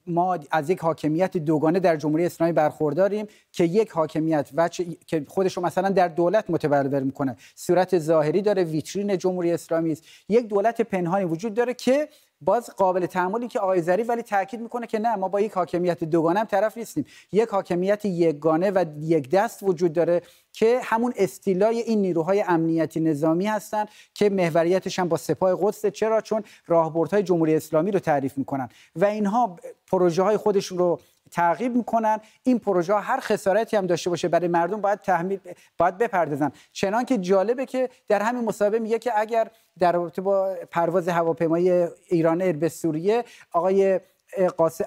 ما 0.07 0.39
از 0.51 0.69
یک 0.69 0.79
حاکمیت 0.79 1.37
دوگانه 1.37 1.79
در 1.79 1.95
جمهوری 1.95 2.25
اسلامی 2.25 2.53
برخورداریم 2.53 3.25
که 3.51 3.63
یک 3.63 3.89
حاکمیت 3.89 4.49
و 4.53 4.67
که 5.07 5.25
خودش 5.27 5.57
رو 5.57 5.63
مثلا 5.63 5.89
در 5.89 6.07
دولت 6.07 6.45
متبلور 6.49 7.03
می‌کنه. 7.03 7.35
صورت 7.55 7.99
ظاهری 7.99 8.41
داره 8.41 8.63
ویترین 8.63 9.17
جمهوری 9.17 9.51
اسلامی 9.51 9.91
است. 9.91 10.03
یک 10.29 10.47
دولت 10.47 10.81
پنهانی 10.81 11.25
وجود 11.25 11.53
داره 11.53 11.73
که 11.73 12.09
باز 12.41 12.70
قابل 12.77 13.06
تحملی 13.06 13.48
که 13.48 13.60
آقای 13.60 13.82
ظریف 13.82 14.10
ولی 14.10 14.22
تاکید 14.22 14.60
می‌کنه 14.60 14.88
که 14.88 15.00
نه 15.00 15.15
ما 15.15 15.27
با 15.27 15.41
یک 15.41 15.51
حاکمیت 15.51 16.03
دوگانه 16.03 16.39
هم 16.39 16.46
طرف 16.46 16.77
نیستیم. 16.77 17.06
یک 17.32 17.50
حاکمیت 17.50 18.06
یکگانه 18.06 18.72
و 18.72 18.86
یک 19.00 19.29
دست 19.29 19.63
وجود 19.63 19.94
داره 19.94 20.22
که 20.53 20.79
همون 20.84 21.13
استیلای 21.17 21.79
این 21.79 22.01
نیروهای 22.01 22.44
امنیتی 22.48 23.00
نظامی 23.00 23.46
هستن 23.46 23.86
که 24.13 24.29
محوریتش 24.29 25.00
هم 25.00 25.08
با 25.08 25.17
سپاه 25.17 25.58
قدس. 25.62 25.86
چرا؟ 25.86 26.22
چون 26.22 26.44
راهبردهای 26.67 27.24
جمهوری 27.24 27.56
اسلامی 27.56 27.91
رو 27.91 28.00
تعریف 28.00 28.38
می‌کنن. 28.38 28.70
و 28.96 29.06
اینها 29.06 29.56
پروژه 29.91 30.24
های 30.24 30.38
خودشون 30.38 30.77
رو 30.77 31.00
تعقیب 31.31 31.75
می‌کنن. 31.75 32.19
این 32.43 32.60
پروژه 32.60 32.93
ها 32.93 33.00
هر 33.00 33.19
خسارتی 33.19 33.77
هم 33.77 33.88
داشته 33.88 34.10
باشه 34.10 34.27
برای 34.27 34.48
مردم 34.48 34.81
باید 34.81 35.00
تحمیل 35.00 35.39
باید 35.77 35.98
بپردازن. 35.98 36.51
چنان 36.72 37.05
که 37.05 37.17
جالبه 37.17 37.65
که 37.65 37.89
در 38.07 38.22
همین 38.22 38.46
مصاحبه 38.46 38.79
میگه 38.79 39.00
که 39.00 39.19
اگر 39.19 39.48
در 39.79 39.91
رابطه 39.91 40.22
با 40.22 40.55
پرواز 40.72 41.07
هواپیمای 41.07 41.88
ایران 42.07 42.41
ایر 42.41 42.57
به 42.57 42.69
سوریه 42.69 43.24
آقای 43.51 44.00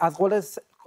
از 0.00 0.16
قول 0.16 0.42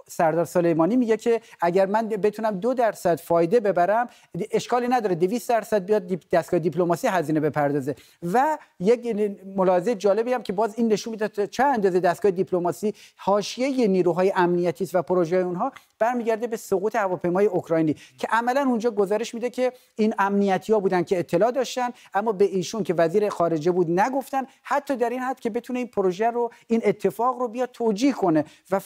سردار 0.08 0.46
سلیمانی 0.46 0.96
میگه 0.96 1.18
که 1.18 1.42
اگر 1.62 1.86
من 1.86 2.08
بتونم 2.08 2.60
دو 2.60 2.74
درصد 2.74 3.20
فایده 3.20 3.60
ببرم 3.60 4.10
اشکالی 4.52 4.88
نداره. 4.88 5.16
200 5.16 5.50
درصد 5.50 5.86
بیاد 5.86 6.08
دستگاه 6.32 6.60
دیپلماسی 6.60 7.08
هزینه 7.08 7.40
بپردازه. 7.40 7.96
و 8.34 8.58
یک 8.80 9.16
ملاحظه 9.56 9.96
جالبی 9.96 10.34
هم 10.34 10.44
که 10.44 10.54
باز 10.54 10.74
این 10.78 10.94
نشون 10.94 11.12
میده 11.12 11.48
چه 11.48 11.64
اندازه 11.64 12.00
دستگاه 12.00 12.32
دیپلماسی 12.32 12.94
حاشیه 13.16 13.88
نیروهای 13.88 14.34
امنیتی 14.36 14.90
و 14.94 15.02
پروژه 15.02 15.38
اونها 15.38 15.72
برمیگرده 16.00 16.48
به 16.48 16.58
سقوط 16.58 16.96
هواپیمای 16.96 17.46
اوکراینی 17.46 17.96
که 18.18 18.28
عملا 18.32 18.62
اونجا 18.62 18.92
گزارش 18.92 19.34
میده 19.34 19.50
که 19.50 19.74
این 19.96 20.14
امنیتی 20.20 20.74
ها 20.74 20.80
بودن 20.80 21.04
که 21.04 21.20
اطلاع 21.20 21.52
داشتن 21.52 21.90
اما 22.14 22.32
به 22.32 22.46
ایشون 22.46 22.84
که 22.84 22.94
وزیر 22.94 23.30
خارجه 23.30 23.72
بود 23.72 23.92
نگفتن 23.92 24.44
حتی 24.64 24.96
در 24.96 25.10
این 25.10 25.20
حد 25.20 25.40
که 25.40 25.50
بتونه 25.50 25.80
این 25.80 25.88
پروژه 25.88 26.32
رو 26.32 26.52
این 26.68 26.82
اتفاق 26.86 27.40
رو 27.40 27.48
بیا 27.48 27.66
توجیه 27.66 28.12
کنه. 28.12 28.46
و 28.72 28.82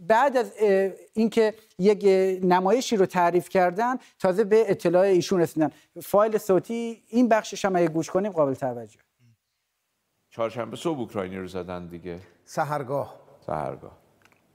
بعد 0.00 0.36
از 0.36 0.52
اینکه 1.14 1.54
یک 1.78 2.04
نمایشی 2.42 2.96
رو 2.96 3.06
تعریف 3.06 3.48
کردن 3.48 3.96
تازه 4.18 4.44
به 4.44 4.70
اطلاع 4.70 5.02
ایشون 5.02 5.40
رسیدن. 5.40 5.70
فایل 6.02 6.38
صوتی 6.38 7.02
این 7.08 7.28
بخشش 7.28 7.64
هم 7.64 7.76
اگه 7.76 7.88
گوش 7.88 8.10
کنیم 8.10 8.32
قابل 8.32 8.54
توجه. 8.54 8.98
چهارشنبه 10.30 10.76
صبح 10.76 10.98
اوکراینی 10.98 11.36
رو 11.36 11.46
زدن 11.46 11.86
دیگه. 11.86 12.18
سهرگاه. 12.44 13.20
سهرگاه. 13.46 13.98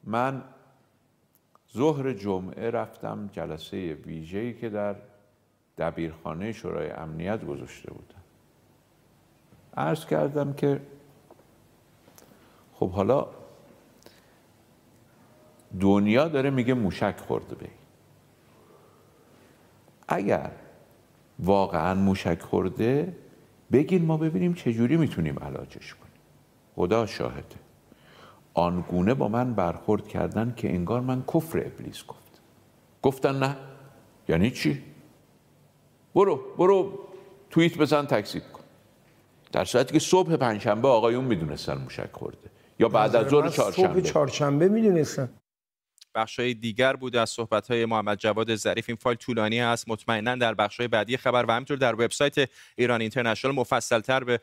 من 0.03 0.43
ظهر 1.73 2.13
جمعه 2.13 2.71
رفتم 2.71 3.29
جلسه 3.33 3.93
ویژه‌ای 3.93 4.53
که 4.53 4.69
در 4.69 4.95
دبیرخانه 5.77 6.51
شورای 6.51 6.89
امنیت 6.89 7.45
گذاشته 7.45 7.91
بودم. 7.91 8.23
عرض 9.77 10.05
کردم 10.05 10.53
که 10.53 10.81
خب 12.73 12.89
حالا 12.89 13.27
دنیا 15.79 16.27
داره 16.27 16.49
میگه 16.49 16.73
موشک 16.73 17.15
خورده 17.27 17.55
به 17.55 17.69
اگر 20.07 20.51
واقعا 21.39 21.93
موشک 21.93 22.41
خورده 22.41 23.15
بگین 23.71 24.05
ما 24.05 24.17
ببینیم 24.17 24.53
چجوری 24.53 24.97
می‌تونیم 24.97 25.39
علاجش 25.39 25.93
کنیم. 25.93 26.13
خدا 26.75 27.05
شاهده. 27.05 27.55
آنگونه 28.53 29.13
با 29.13 29.27
من 29.27 29.53
برخورد 29.53 30.07
کردن 30.07 30.53
که 30.57 30.69
انگار 30.69 31.01
من 31.01 31.23
کفر 31.33 31.59
ابلیس 31.59 32.05
گفت. 32.05 32.41
گفتن 33.01 33.39
نه. 33.39 33.55
یعنی 34.27 34.51
چی؟ 34.51 34.83
برو 36.15 36.39
برو. 36.57 36.99
توییت 37.49 37.77
بزن 37.77 38.05
تکسیب 38.05 38.43
کن. 38.53 38.63
در 39.51 39.65
صورتی 39.65 39.93
که 39.93 39.99
صبح 39.99 40.35
پنجشنبه 40.35 40.87
آقایون 40.87 41.23
می‌دونستن 41.23 41.77
موشک 41.77 42.09
خورده. 42.13 42.49
یا 42.79 42.89
بعد 42.89 43.15
از 43.15 43.27
ظهر 43.27 43.49
چهارشنبه 43.49 43.93
صبح 43.93 44.01
چهارشنبه 44.01 44.69
می‌دونستن. 44.69 45.29
های 46.25 46.53
دیگر 46.53 46.93
بود 46.93 47.15
از 47.15 47.35
های 47.69 47.85
محمد 47.85 48.17
جواد 48.17 48.55
ظریف. 48.55 48.85
این 48.87 48.97
فایل 48.97 49.17
طولانی 49.17 49.61
است. 49.61 49.89
مطمئنا 49.89 50.35
در 50.35 50.69
های 50.79 50.87
بعدی 50.87 51.17
خبر 51.17 51.45
و 51.45 51.51
همینطور 51.51 51.77
در 51.77 51.93
وبسایت 51.93 52.49
ایران 52.75 53.01
اینترنشنال 53.01 53.63
تر 54.01 54.23
به 54.23 54.41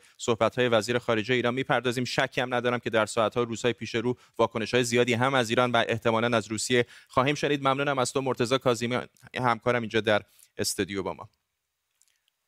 های 0.57 0.67
وزیر 0.67 0.97
خارجه 0.97 1.35
ایران 1.35 1.53
می‌پردازیم. 1.53 2.03
شکی 2.03 2.41
هم 2.41 2.53
ندارم 2.53 2.79
که 2.79 2.89
در 2.89 3.05
ساعت‌ها 3.05 3.43
روزهای 3.43 3.73
پیش 3.73 3.95
رو 3.95 4.17
های 4.73 4.83
زیادی 4.83 5.13
هم 5.13 5.33
از 5.33 5.49
ایران 5.49 5.71
و 5.71 5.83
احتمالا 5.87 6.37
از 6.37 6.47
روسیه 6.47 6.85
خواهیم 7.07 7.35
شنید. 7.35 7.67
ممنونم 7.67 7.97
از 7.97 8.13
تو 8.13 8.21
مرتضی 8.21 8.57
کاظمی 8.57 8.99
همکارم 9.37 9.81
اینجا 9.81 10.01
در 10.01 10.21
استودیو 10.57 11.03
با 11.03 11.13
ما. 11.13 11.29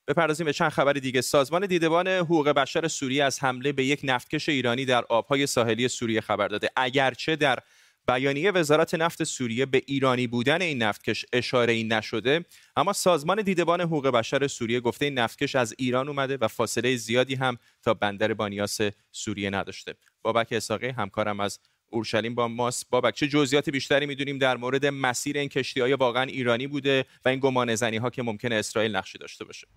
بپردازیم 0.07 0.45
به 0.45 0.53
چند 0.53 0.69
خبر 0.69 0.93
دیگه. 0.93 1.21
سازمان 1.21 1.65
دیدبان 1.65 2.07
حقوق 2.07 2.49
بشر 2.49 2.87
سوریه 2.87 3.23
از 3.23 3.43
حمله 3.43 3.71
به 3.71 3.85
یک 3.85 4.01
نفتکش 4.03 4.49
ایرانی 4.49 4.85
در 4.85 5.03
آبهای 5.09 5.47
ساحلی 5.47 5.87
سوریه 5.87 6.21
خبر 6.21 6.47
داده. 6.47 6.69
اگرچه 6.75 7.35
در 7.35 7.59
بیانیه 8.07 8.51
وزارت 8.51 8.95
نفت 8.95 9.23
سوریه 9.23 9.65
به 9.65 9.81
ایرانی 9.85 10.27
بودن 10.27 10.61
این 10.61 10.83
نفتکش 10.83 11.25
اشاره 11.33 11.73
ای 11.73 11.83
نشده 11.83 12.45
اما 12.75 12.93
سازمان 12.93 13.41
دیدبان 13.41 13.81
حقوق 13.81 14.07
بشر 14.07 14.47
سوریه 14.47 14.79
گفته 14.79 15.05
این 15.05 15.19
نفتکش 15.19 15.55
از 15.55 15.75
ایران 15.77 16.07
اومده 16.07 16.37
و 16.41 16.47
فاصله 16.47 16.95
زیادی 16.95 17.35
هم 17.35 17.57
تا 17.83 17.93
بندر 17.93 18.33
بانیاس 18.33 18.79
سوریه 19.11 19.49
نداشته. 19.49 19.95
بابک 20.21 20.47
اساقی 20.51 20.87
همکارم 20.87 21.39
از 21.39 21.59
اورشلیم 21.89 22.35
با 22.35 22.47
ماست. 22.47 22.89
بابک 22.89 23.15
چه 23.15 23.27
جزئیات 23.27 23.69
بیشتری 23.69 24.05
می‌دونیم 24.05 24.37
در 24.37 24.57
مورد 24.57 24.85
مسیر 24.85 25.37
این 25.37 25.49
کشتی 25.49 25.81
های 25.81 25.93
واقعا 25.93 26.23
ایرانی 26.23 26.67
بوده 26.67 27.05
و 27.25 27.29
این 27.29 27.39
گمان 27.39 27.75
زنی 27.75 27.97
ها 27.97 28.09
که 28.09 28.23
ممکنه 28.23 28.55
اسرائیل 28.55 28.95
نقشی 28.95 29.17
داشته 29.17 29.45
باشه؟ 29.45 29.67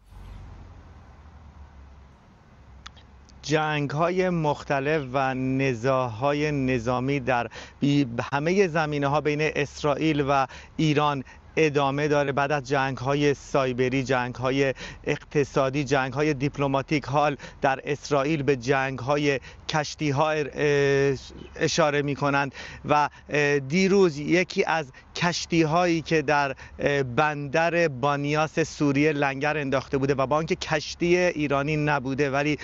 جنگ 3.42 3.90
های 3.90 4.30
مختلف 4.30 5.02
و 5.12 5.35
نزاهای 5.35 6.52
نظامی 6.52 7.20
در 7.20 7.49
همه 8.32 8.68
زمینه 8.68 9.06
ها 9.06 9.20
بین 9.20 9.40
اسرائیل 9.40 10.25
و 10.28 10.47
ایران 10.76 11.25
ادامه 11.56 12.09
داره. 12.09 12.32
بعد 12.32 12.52
از 12.52 12.68
جنگ 12.68 12.97
های 12.97 13.35
سایبری 13.35 14.04
جنگ 14.04 14.35
های 14.35 14.75
اقتصادی 15.04 15.85
جنگ 15.85 16.12
های 16.12 16.35
دیپلماتیک 16.35 17.04
حال 17.04 17.37
در 17.61 17.80
اسرائیل 17.85 18.42
به 18.42 18.56
جنگ 18.56 18.99
های 18.99 19.40
کشتی 19.70 20.10
ها 20.10 20.34
اشاره 21.56 22.02
می 22.02 22.14
کنند 22.14 22.54
و 22.88 23.08
دیروز 23.68 24.18
یکی 24.18 24.64
از 24.64 24.92
کشتی 25.16 25.62
هایی 25.62 26.02
که 26.02 26.22
در 26.22 26.54
بندر 27.16 27.88
بانیاس 27.88 28.60
سوریه 28.60 29.12
لنگر 29.12 29.56
انداخته 29.56 29.98
بوده 29.98 30.14
و 30.14 30.26
با 30.26 30.36
آنکه 30.36 30.54
کشتی 30.54 31.16
ایرانی 31.16 31.76
نبوده 31.76 32.30
ولی 32.30 32.58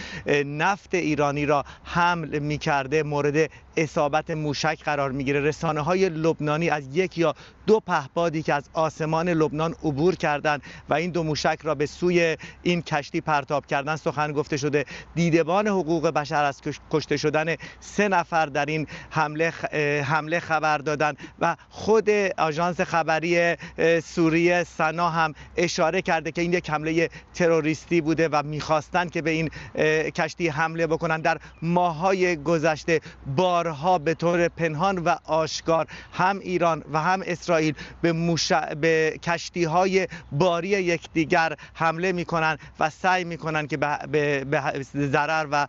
نفت 0.45 0.95
ایرانی 0.95 1.47
را 1.47 1.65
حمل 1.85 2.39
می 2.39 2.59
کرده 2.59 3.03
مورد 3.03 3.51
اصابت 3.77 4.31
موشک 4.31 4.85
قرار 4.85 5.13
می‌گیره. 5.13 5.41
رسانه 5.41 5.81
های 5.81 6.09
لبنانی 6.09 6.71
از 6.71 6.97
یک 6.97 7.19
یا 7.19 7.35
دو 7.67 7.81
پهپادی 7.81 8.43
که 8.43 8.55
از 8.55 8.69
آسمان 8.73 9.29
لبنان 9.29 9.75
عبور 9.85 10.15
کردند 10.15 10.63
و 10.89 10.95
این 10.95 11.11
دو 11.11 11.23
موشک 11.23 11.59
را 11.63 11.75
به 11.75 11.87
سوی 11.87 12.37
این 12.63 12.83
کشتی 12.83 13.21
پرتاب 13.21 13.67
کردن 13.67 13.97
سخن 13.97 14.33
گفته 14.33 14.57
شده. 14.57 14.85
دیدبان 15.15 15.67
حقوق 15.67 16.09
بشر 16.09 16.45
از 16.45 16.61
کشته 16.97 17.17
شدن 17.17 17.57
سه 17.81 18.09
نفر 18.09 18.47
در 18.47 18.67
این 18.67 18.87
حمله 19.11 19.51
حمله 20.05 20.41
خبر 20.41 20.79
دادن 20.79 21.15
و 21.41 21.57
خود 21.69 22.11
آژانس 22.39 22.81
خبری 22.81 23.57
سوریه 24.05 24.65
سنا 24.65 25.11
هم 25.11 25.35
اشاره 25.57 26.03
کرده 26.03 26.33
که 26.33 26.43
این 26.43 26.53
یک 26.53 26.71
حمله 26.71 27.09
تروریستی 27.35 28.01
بوده 28.01 28.29
و 28.29 28.43
می‌خواستند 28.43 29.11
که 29.11 29.23
به 29.23 29.31
این 29.31 29.51
کشتی 30.11 30.49
حمله 30.49 30.87
بکنن 30.87 31.21
در 31.21 31.39
ماهای 31.63 32.37
گذشته 32.37 33.01
بارها 33.37 33.99
به 33.99 34.15
طور 34.15 34.49
پنهان 34.49 34.99
و 34.99 35.17
آشکار 35.25 35.87
هم 36.13 36.39
ایران 36.39 36.85
و 36.93 37.01
هم 37.01 37.23
اسرائیل 37.27 37.75
به, 38.03 38.13
به 38.81 39.19
کشتی 39.23 39.65
های 39.65 40.09
باری 40.33 40.69
یکدیگر 40.69 41.57
حمله 41.75 42.13
می‌کنن 42.13 42.59
و 42.81 42.91
سعی 42.91 43.25
می‌کنن 43.25 43.67
که 43.67 43.77
به. 43.77 44.47
ضرر 44.97 45.47
و 45.51 45.67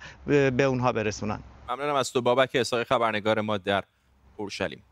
به 0.52 0.64
اونها 0.64 0.92
برسونن 1.18 1.44
ممنونم 1.70 1.96
از 1.96 2.12
تو 2.12 2.22
بابک 2.22 2.52
اساقی 2.56 2.84
خبرنگار 2.84 3.42
ما 3.42 3.58
در 3.58 3.84
اورشلیم. 4.38 4.84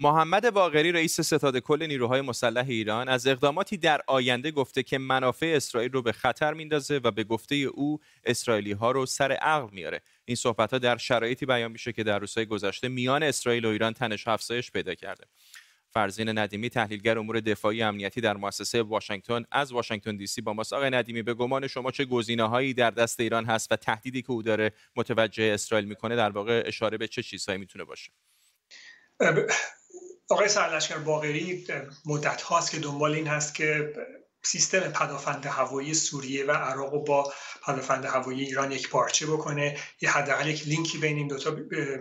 محمد 0.00 0.50
باقری 0.50 0.92
رئیس 0.92 1.20
ستاد 1.20 1.58
کل 1.58 1.86
نیروهای 1.86 2.20
مسلح 2.20 2.64
ایران 2.68 3.08
از 3.08 3.26
اقداماتی 3.26 3.76
در 3.76 4.00
آینده 4.06 4.50
گفته 4.50 4.82
که 4.82 4.98
منافع 4.98 5.52
اسرائیل 5.56 5.92
رو 5.92 6.02
به 6.02 6.12
خطر 6.12 6.54
میندازه 6.54 7.00
و 7.04 7.10
به 7.10 7.24
گفته 7.24 7.54
او 7.54 7.98
اسرائیلی 8.24 8.72
ها 8.72 8.90
رو 8.90 9.06
سر 9.06 9.32
عقل 9.32 9.68
میاره 9.72 10.00
این 10.24 10.36
صحبت 10.36 10.72
ها 10.72 10.78
در 10.78 10.96
شرایطی 10.96 11.46
بیان 11.46 11.72
میشه 11.72 11.92
که 11.92 12.04
در 12.04 12.18
روزهای 12.18 12.46
گذشته 12.46 12.88
میان 12.88 13.22
اسرائیل 13.22 13.64
و 13.64 13.68
ایران 13.68 13.92
تنش 13.92 14.28
افزایش 14.28 14.70
پیدا 14.70 14.94
کرده. 14.94 15.24
فرزین 15.92 16.38
ندیمی 16.38 16.70
تحلیلگر 16.70 17.18
امور 17.18 17.40
دفاعی 17.40 17.82
امنیتی 17.82 18.20
در 18.20 18.36
مؤسسه 18.36 18.82
واشنگتن. 18.82 19.44
از 19.50 19.72
واشنگتن 19.72 20.16
دی 20.16 20.26
سی 20.26 20.40
با 20.40 20.52
ماست. 20.52 20.72
آقای 20.72 20.90
ندیمی 20.90 21.22
به 21.22 21.34
گمان 21.34 21.66
شما 21.66 21.90
چه 21.90 22.06
هایی 22.38 22.74
در 22.74 22.90
دست 22.90 23.20
ایران 23.20 23.44
هست 23.44 23.72
و 23.72 23.76
تهدیدی 23.76 24.22
که 24.22 24.30
او 24.30 24.42
داره 24.42 24.72
متوجه 24.96 25.44
اسرائیل 25.44 25.88
می‌کنه؟ 25.88 26.16
در 26.16 26.30
واقع 26.30 26.62
اشاره 26.66 26.98
به 26.98 27.08
چه 27.08 27.22
چیزهایی 27.22 27.58
می‌تونه 27.60 27.84
باشه؟ 27.84 28.12
آقای 30.30 30.48
سرلشکر 30.48 30.98
باقری 30.98 31.64
مدت 32.06 32.42
هاست 32.42 32.70
که 32.70 32.78
دنبال 32.78 33.14
این 33.14 33.26
هست 33.26 33.54
که 33.54 33.92
سیستم 34.42 34.80
پدافند 34.80 35.46
هوایی 35.46 35.94
سوریه 35.94 36.44
و 36.44 36.50
عراق 36.50 37.04
با 37.04 37.32
پدافند 37.62 38.04
هوایی 38.04 38.44
ایران 38.44 38.72
یک 38.72 38.88
پارچه 38.88 39.26
بکنه 39.26 39.78
یه 40.00 40.10
حداقل 40.10 40.48
یک 40.48 40.68
لینکی 40.68 40.98
بین 40.98 41.16
این 41.16 41.28
دوتا 41.28 41.50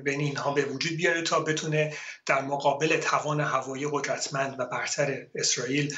بین 0.03 0.19
اینها 0.19 0.53
به 0.53 0.65
وجود 0.65 0.97
بیاره 0.97 1.21
تا 1.21 1.39
بتونه 1.39 1.93
در 2.25 2.41
مقابل 2.41 2.97
توان 2.97 3.39
هوایی 3.39 3.87
قدرتمند 3.91 4.59
و 4.59 4.65
برتر 4.65 5.27
اسرائیل 5.35 5.95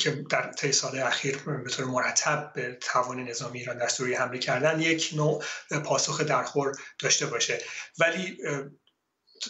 که 0.00 0.10
در 0.30 0.52
طی 0.52 0.72
سال 0.72 0.98
اخیر 0.98 1.36
به 1.36 1.70
طور 1.70 1.84
مرتب 1.84 2.52
به 2.54 2.78
توان 2.80 3.24
نظامی 3.24 3.58
ایران 3.58 3.78
در 3.78 3.88
سوریه 3.88 4.20
حمله 4.20 4.38
کردن 4.38 4.80
یک 4.80 5.10
نوع 5.16 5.44
پاسخ 5.84 6.20
درخور 6.20 6.72
داشته 6.98 7.26
باشه. 7.26 7.58
ولی 7.98 8.38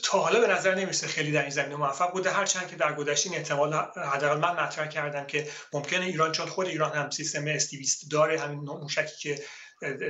تا 0.03 0.19
حالا 0.19 0.41
به 0.41 0.47
نظر 0.47 0.75
نمی‌رسه 0.75 1.07
خیلی 1.07 1.33
در 1.33 1.41
این 1.41 1.51
زمینه 1.51 1.77
موفق 1.77 2.13
بوده. 2.13 2.31
هرچند 2.31 2.69
که 2.69 2.77
در 2.77 2.95
گذشته 2.95 3.31
این 3.31 3.39
احتمال 3.39 3.75
حداقل 4.13 4.39
من 4.39 4.65
مطرح 4.65 4.87
کردم 4.87 5.27
که 5.27 5.49
ممکنه 5.73 6.05
ایران 6.05 6.33
چون 6.33 6.47
خود 6.47 6.67
ایران 6.67 6.93
هم 6.93 7.11
سیستم 7.11 7.47
استیویست 7.47 8.11
داره 8.11 8.41
همین 8.41 8.61
موشکی 8.61 9.17
که 9.21 9.45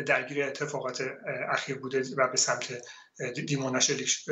درگیر 0.07 0.45
اتفاقات 0.45 1.03
اخیر 1.51 1.79
بوده 1.79 2.03
و 2.17 2.29
به 2.29 2.37
سمت 2.37 2.73
دیموناشلیش 3.47 4.25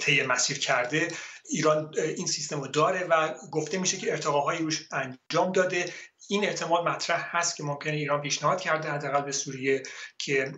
طی 0.00 0.22
مسیر 0.22 0.58
کرده. 0.58 1.08
ایران 1.50 1.90
این 1.98 2.26
سیستم 2.26 2.60
رو 2.60 2.68
داره 2.68 3.04
و 3.04 3.34
گفته 3.52 3.78
میشه 3.78 3.96
که 3.96 4.10
ارتقاهایی 4.10 4.62
روش 4.62 4.88
انجام 4.92 5.52
داده. 5.52 5.92
این 6.28 6.44
احتمال 6.44 6.88
مطرح 6.88 7.36
هست 7.36 7.56
که 7.56 7.62
ممکنه 7.62 7.92
ایران 7.92 8.20
پیشنهاد 8.20 8.60
کرده 8.60 8.90
حداقل 8.90 9.20
به 9.20 9.32
سوریه 9.32 9.82
که 10.18 10.52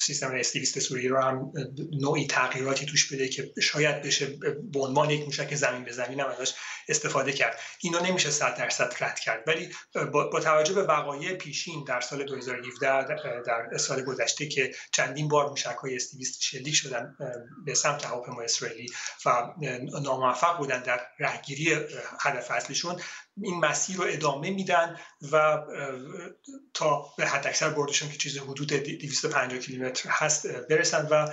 سیستم 0.00 0.34
استیویست 0.34 0.78
سوریه 0.78 1.10
رو 1.10 1.22
هم 1.22 1.52
نوعی 2.00 2.26
تغییراتی 2.26 2.86
توش 2.86 3.12
بده 3.12 3.28
که 3.28 3.52
شاید 3.62 4.02
بشه 4.02 4.26
به 4.72 4.80
عنوان 4.80 5.10
یک 5.10 5.24
موشک 5.24 5.54
زمین 5.54 5.84
به 5.84 5.92
زمین 5.92 6.20
هم 6.20 6.28
ازش 6.28 6.54
استفاده 6.88 7.32
کرد. 7.32 7.60
اینو 7.80 8.00
نمیشه 8.00 8.30
100 8.30 8.56
درصد 8.56 8.92
رد 9.00 9.18
کرد. 9.18 9.44
ولی 9.46 9.68
با, 10.12 10.40
توجه 10.40 10.74
به 10.74 10.82
وقایع 10.82 11.34
پیشین 11.34 11.84
در 11.84 12.00
سال 12.00 12.24
2017 12.24 13.06
در 13.46 13.78
سال 13.78 14.04
گذشته 14.04 14.48
که 14.48 14.74
چندین 14.92 15.28
بار 15.28 15.48
موشک 15.48 15.76
های 15.82 15.96
استیویست 15.96 16.42
شلیک 16.42 16.74
شدن 16.74 17.16
به 17.64 17.74
سمت 17.74 18.06
هواپیمای 18.06 18.44
اسرائیلی 18.44 18.88
و 19.26 19.54
ناموفق 20.02 20.58
بودن 20.58 20.82
در 20.82 21.00
رهگیری 21.18 21.76
هدف 22.20 22.50
اصلیشون 22.50 23.00
این 23.42 23.60
مسیر 23.60 23.96
رو 23.96 24.04
ادامه 24.08 24.50
میدن 24.50 24.96
و 25.32 25.62
تا 26.74 27.06
به 27.18 27.26
حد 27.26 27.46
اکثر 27.46 27.70
بردشون 27.70 28.08
که 28.08 28.18
چیز 28.18 28.38
حدود 28.38 28.72
250 28.72 29.58
کیلومتر 29.58 30.10
هست 30.10 30.46
برسن 30.46 31.08
و 31.10 31.28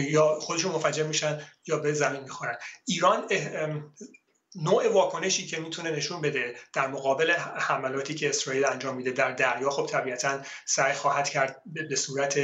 یا 0.00 0.38
خودشون 0.40 0.72
مفجر 0.72 1.06
میشن 1.06 1.40
یا 1.66 1.78
به 1.78 1.92
زمین 1.92 2.22
می‌خورن. 2.22 2.56
ایران 2.86 3.28
نوع 4.62 4.88
واکنشی 4.88 5.46
که 5.46 5.60
می‌تونه 5.60 5.90
نشون 5.90 6.20
بده 6.20 6.54
در 6.72 6.86
مقابل 6.86 7.30
حملاتی 7.58 8.14
که 8.14 8.28
اسرائیل 8.28 8.64
انجام 8.64 8.96
میده 8.96 9.10
در 9.10 9.32
دریا 9.32 9.70
خب 9.70 9.86
طبیعتا 9.86 10.40
سعی 10.64 10.92
خواهد 10.92 11.28
کرد 11.28 11.62
به 11.88 11.96
صورت 11.96 12.38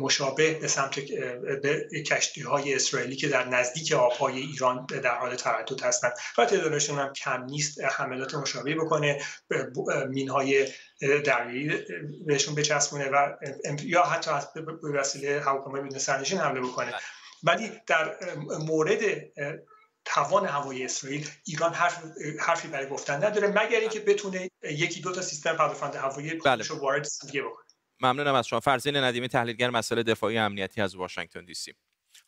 مشابه 0.00 0.54
به 0.54 0.68
سمت 0.68 1.00
کشتی 2.06 2.40
های 2.40 2.74
اسرائیلی 2.74 3.16
که 3.16 3.28
در 3.28 3.48
نزدیک 3.48 3.92
آبهای 3.92 4.40
ایران 4.40 4.86
در 4.86 5.14
حال 5.14 5.36
تردد 5.36 5.82
هستند. 5.82 6.12
و 6.38 6.44
تعدادشون 6.44 6.98
هم 6.98 7.12
کم 7.12 7.44
نیست 7.44 7.80
حملات 7.84 8.34
مشابه 8.34 8.74
بکنه 8.74 9.20
مین 10.08 10.28
های 10.28 10.68
دریایی 11.24 11.84
بهشون 12.26 12.54
بچسبونه 12.54 13.08
و 13.08 13.36
یا 13.82 14.02
حتی 14.02 14.30
به 14.54 14.88
وسیله 14.88 15.40
هواپیمای 15.40 15.80
بدون 15.80 15.98
سرنشین 15.98 16.38
حمله 16.38 16.60
بکنه. 16.60 16.94
ولی 17.42 17.72
در 17.86 18.16
مورد 18.66 19.00
توان 20.04 20.46
هوایی 20.46 20.84
اسرائیل 20.84 21.28
ایران 21.44 21.72
حرف 21.72 22.04
حرفی 22.40 22.68
برای 22.68 22.88
گفتن 22.88 23.24
نداره 23.24 23.48
مگر 23.48 23.80
اینکه 23.80 24.00
بتونه 24.00 24.50
یکی 24.62 25.00
دو 25.00 25.12
تا 25.12 25.22
سیستم 25.22 25.52
پدافند 25.52 25.94
هوایی 25.94 26.34
بله. 26.34 26.64
رو 26.64 26.78
وارد 26.78 27.08
دیگه 27.26 27.42
بکنه. 27.42 27.64
ممنونم 28.00 28.34
از 28.34 28.46
شما. 28.46 28.60
فرزین 28.60 28.96
ندیمی 28.96 29.28
تحلیلگر 29.28 29.70
مسائل 29.70 30.02
دفاعی 30.02 30.38
امنیتی 30.38 30.80
از 30.80 30.94
واشنگتن 30.94 31.44
دی 31.44 31.54
سی. 31.54 31.74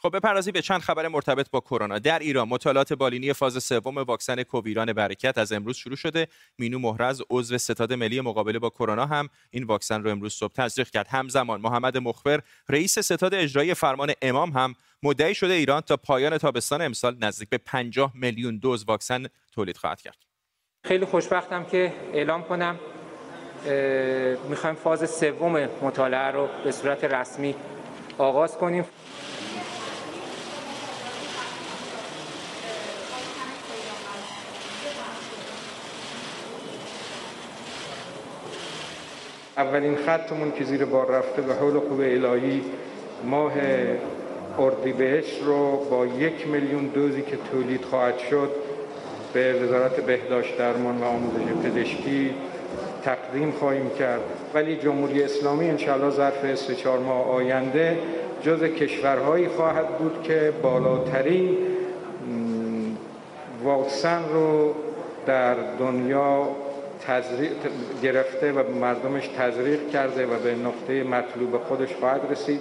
خب 0.03 0.17
بپردازیم 0.17 0.53
به 0.53 0.63
چند 0.63 0.81
خبر 0.81 1.09
مرتبط 1.09 1.51
با 1.51 1.61
کرونا. 1.61 1.99
در 1.99 2.19
ایران 2.19 2.49
مطالعات 2.49 2.93
بالینی 2.93 3.33
فاز 3.33 3.65
سوم 3.65 3.99
واکسن 3.99 4.43
کوویران 4.43 4.93
برکت 4.93 5.39
از 5.39 5.53
امروز 5.53 5.77
شروع 5.77 5.97
شده. 5.97 6.29
مینو 6.59 6.79
مهرز 6.79 7.23
عضو 7.31 7.59
ستاد 7.59 7.93
ملی 7.93 8.21
مقابله 8.21 8.59
با 8.59 8.71
کرونا 8.71 9.07
هم 9.07 9.29
این 9.51 9.65
واکسن 9.65 10.03
رو 10.03 10.11
امروز 10.11 10.35
صبح 10.35 10.53
تزریق 10.53 10.91
کرد. 10.91 11.09
همزمان 11.09 11.61
محمد 11.61 11.99
مخبر 11.99 12.41
رئیس 12.69 12.99
ستاد 12.99 13.35
اجرایی 13.35 13.75
فرمان 13.75 14.13
امام 14.23 14.51
هم 14.51 14.75
مدعی 15.03 15.35
شده 15.35 15.53
ایران 15.53 15.81
تا 15.81 15.97
پایان 15.97 16.39
تابستان 16.39 16.83
امسال 16.83 17.17
نزدیک 17.21 17.49
به 17.49 17.59
50 17.59 18.13
میلیون 18.15 18.57
دوز 18.59 18.85
واکسن 18.85 19.27
تولید 19.53 19.77
خواهد 19.77 20.01
کرد. 20.01 20.19
خیلی 20.85 21.05
خوشبختم 21.05 21.65
که 21.65 21.93
اعلام 22.13 22.43
کنم 22.43 22.79
می‌خوایم 24.49 24.77
فاز 24.77 25.11
سوم 25.11 25.69
مطالعه 25.83 26.31
رو 26.31 26.49
به 26.65 26.73
صورت 26.73 27.05
رسمی 27.05 27.55
آغاز 28.19 28.59
کنیم. 28.59 28.85
اولین 39.57 39.97
خطمون 39.97 40.53
که 40.53 40.65
زیر 40.65 40.85
بار 40.85 41.11
رفته 41.11 41.43
به 41.43 41.55
حول 41.55 41.79
خوب 41.81 42.01
الهی 42.01 42.63
ماه 43.25 43.53
اردیبهشت 44.59 45.43
رو 45.43 45.77
با 45.91 46.07
یک 46.07 46.49
میلیون 46.49 46.87
دوزی 46.87 47.23
که 47.23 47.37
تولید 47.53 47.85
خواهد 47.85 48.19
شد 48.19 48.51
به 49.33 49.53
وزارت 49.53 50.01
بهداشت 50.01 50.59
درمان 50.59 50.99
و 50.99 51.05
آموزش 51.05 51.53
پزشکی 51.65 52.35
تقدیم 53.05 53.51
خواهیم 53.51 53.91
کرد. 53.99 54.21
ولی 54.55 54.77
جمهوری 54.77 55.23
اسلامی 55.23 55.69
انشاءالله 55.69 56.11
ظرف 56.11 56.55
سه 56.55 56.75
چهار 56.75 56.99
ماه 56.99 57.31
آینده 57.31 57.99
جز 58.43 58.63
کشورهایی 58.63 59.49
خواهد 59.49 59.99
بود 59.99 60.23
که 60.23 60.53
بالاترین 60.63 61.57
واکسن 63.65 64.23
رو 64.33 64.75
در 65.27 65.55
دنیا 65.79 66.49
گرفته 68.03 68.53
و 68.53 68.79
مردمش 68.79 69.27
تزریق 69.27 69.91
کرده 69.91 70.27
و 70.27 70.43
به 70.43 70.55
نقطه 70.55 71.05
مطلوب 71.05 71.59
خودش 71.59 71.95
خواهد 71.95 72.31
رسید. 72.31 72.61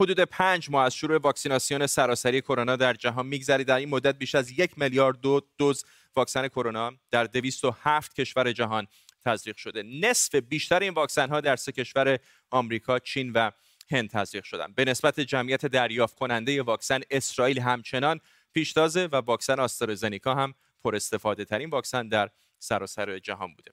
حدود 0.00 0.20
پنج 0.20 0.70
ماه 0.70 0.84
از 0.84 0.94
شروع 0.94 1.18
واکسیناسیون 1.18 1.86
سراسری 1.86 2.40
کرونا 2.40 2.76
در 2.76 2.94
جهان 2.94 3.26
میگذرید 3.26 3.66
در 3.66 3.76
این 3.76 3.88
مدت 3.88 4.18
بیش 4.18 4.34
از 4.34 4.58
یک 4.58 4.78
میلیارد 4.78 5.20
دو 5.20 5.40
دوز 5.58 5.84
واکسن 6.16 6.48
کرونا 6.48 6.92
در 7.10 7.24
207 7.24 8.14
کشور 8.14 8.52
جهان 8.52 8.86
تزریق 9.24 9.56
شده. 9.56 9.82
نصف 9.82 10.34
بیشتر 10.34 10.80
این 10.80 10.94
واکسن 10.94 11.28
ها 11.28 11.40
در 11.40 11.56
سه 11.56 11.72
کشور 11.72 12.18
آمریکا 12.50 12.98
چین 12.98 13.32
و 13.32 13.50
هند 13.90 14.10
تزریق 14.10 14.44
شدند 14.44 14.74
به 14.74 14.84
نسبت 14.84 15.20
جمعیت 15.20 15.66
دریافت 15.66 16.18
کننده 16.18 16.62
واکسن 16.62 17.00
اسرائیل 17.10 17.60
همچنان 17.60 18.20
پیشتازه 18.52 19.08
و 19.12 19.16
واکسن 19.16 19.60
آسترازنیکا 19.60 20.34
هم 20.34 20.54
پر 20.84 20.96
استفاده 20.96 21.44
ترین 21.44 21.70
واکسن 21.70 22.08
در 22.08 22.30
سراسر 22.64 23.18
جهان 23.18 23.54
بوده. 23.54 23.70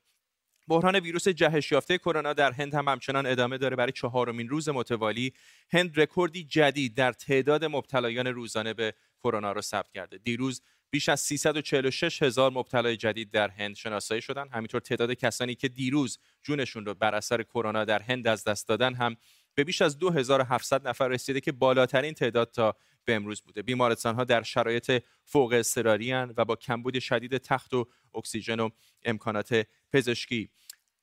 بحران 0.67 0.95
ویروس 0.95 1.27
جهش 1.27 1.71
یافته 1.71 1.97
کرونا 1.97 2.33
در 2.33 2.51
هند 2.51 2.73
هم 2.73 2.87
همچنان 2.87 3.25
ادامه 3.25 3.57
داره 3.57 3.75
برای 3.75 3.91
چهارمین 3.91 4.49
روز 4.49 4.69
متوالی. 4.69 5.33
هند 5.71 5.99
رکوردی 5.99 6.43
جدید 6.43 6.95
در 6.95 7.11
تعداد 7.11 7.65
مبتلایان 7.65 8.27
روزانه 8.27 8.73
به 8.73 8.93
کرونا 9.23 9.51
را 9.51 9.61
ثبت 9.61 9.91
کرده. 9.91 10.17
دیروز 10.17 10.61
بیش 10.91 11.09
از 11.09 11.19
346 11.19 12.23
هزار 12.23 12.51
مبتلای 12.51 12.97
جدید 12.97 13.31
در 13.31 13.49
هند 13.49 13.75
شناسایی 13.75 14.21
شدن 14.21 14.49
همینطور 14.49 14.81
تعداد 14.81 15.13
کسانی 15.13 15.55
که 15.55 15.67
دیروز 15.67 16.19
جونشون 16.43 16.85
رو 16.85 16.93
بر 16.93 17.15
اثر 17.15 17.43
کرونا 17.43 17.85
در 17.85 18.01
هند 18.01 18.27
از 18.27 18.43
دست 18.43 18.67
دادن 18.67 18.93
هم 18.93 19.15
به 19.55 19.63
بیش 19.63 19.81
از 19.81 19.97
2700 19.97 20.87
نفر 20.87 21.07
رسیده 21.07 21.41
که 21.41 21.51
بالاترین 21.51 22.13
تعداد 22.13 22.51
تا 22.51 22.75
به 23.05 23.15
امروز 23.15 23.41
بوده. 23.41 23.61
بیمارستان 23.61 24.15
ها 24.15 24.23
در 24.23 24.43
شرایط 24.43 25.03
فوق 25.23 25.53
اضطراری 25.53 26.13
و 26.13 26.45
با 26.45 26.55
کمبود 26.55 26.99
شدید 26.99 27.37
تخت 27.37 27.73
و 27.73 27.87
اکسیژن 28.15 28.59
و 28.59 28.69
امکانات 29.03 29.67
پزشکی 29.93 30.49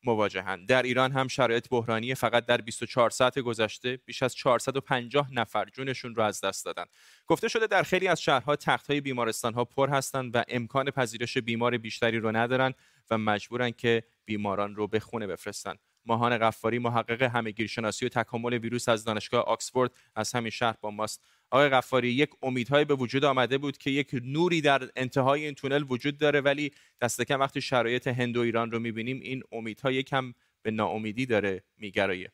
مواجهند 0.04 0.68
در 0.68 0.82
ایران 0.82 1.12
هم 1.12 1.28
شرایط 1.28 1.68
بحرانی 1.70 2.14
فقط 2.14 2.46
در 2.46 2.56
24 2.56 3.10
ساعت 3.10 3.38
گذشته 3.38 3.96
بیش 3.96 4.22
از 4.22 4.34
450 4.34 5.28
نفر 5.32 5.64
جونشون 5.64 6.14
رو 6.14 6.22
از 6.22 6.40
دست 6.40 6.64
دادن. 6.64 6.84
گفته 7.26 7.48
شده 7.48 7.66
در 7.66 7.82
خیلی 7.82 8.08
از 8.08 8.22
شهرها 8.22 8.56
تختهای 8.56 9.00
بیمارستان 9.00 9.54
ها 9.54 9.64
پر 9.64 9.88
هستند 9.88 10.36
و 10.36 10.42
امکان 10.48 10.90
پذیرش 10.90 11.38
بیمار 11.38 11.78
بیشتری 11.78 12.18
رو 12.18 12.36
ندارن 12.36 12.74
و 13.10 13.18
مجبورن 13.18 13.70
که 13.70 14.04
بیماران 14.24 14.74
رو 14.74 14.86
به 14.86 15.00
خونه 15.00 15.26
بفرستن. 15.26 15.74
ماهان 16.06 16.38
قفاری 16.38 16.78
محقق 16.78 17.22
همهگیرشناسی 17.22 18.06
و 18.06 18.08
تکامل 18.08 18.52
ویروس 18.52 18.88
از 18.88 19.04
دانشگاه 19.04 19.42
آکسفورد 19.42 19.90
از 20.14 20.32
همین 20.32 20.50
شهر 20.50 20.76
با 20.80 20.90
ماست. 20.90 21.24
آقای 21.50 21.68
غفاری 21.68 22.08
یک 22.08 22.30
امیدهایی 22.42 22.84
به 22.84 22.94
وجود 22.94 23.24
آمده 23.24 23.58
بود 23.58 23.78
که 23.78 23.90
یک 23.90 24.20
نوری 24.24 24.60
در 24.60 24.88
انتهای 24.96 25.44
این 25.44 25.54
تونل 25.54 25.84
وجود 25.88 26.18
داره 26.18 26.40
ولی 26.40 26.70
دست 27.00 27.22
کم 27.22 27.40
وقتی 27.40 27.60
شرایط 27.60 28.08
هند 28.08 28.36
و 28.36 28.40
ایران 28.40 28.70
رو 28.70 28.78
می‌بینیم 28.78 29.20
این 29.20 29.42
امیدها 29.52 29.92
یکم 29.92 30.34
به 30.62 30.70
ناامیدی 30.70 31.26
داره 31.26 31.62
میگرایه. 31.76 32.32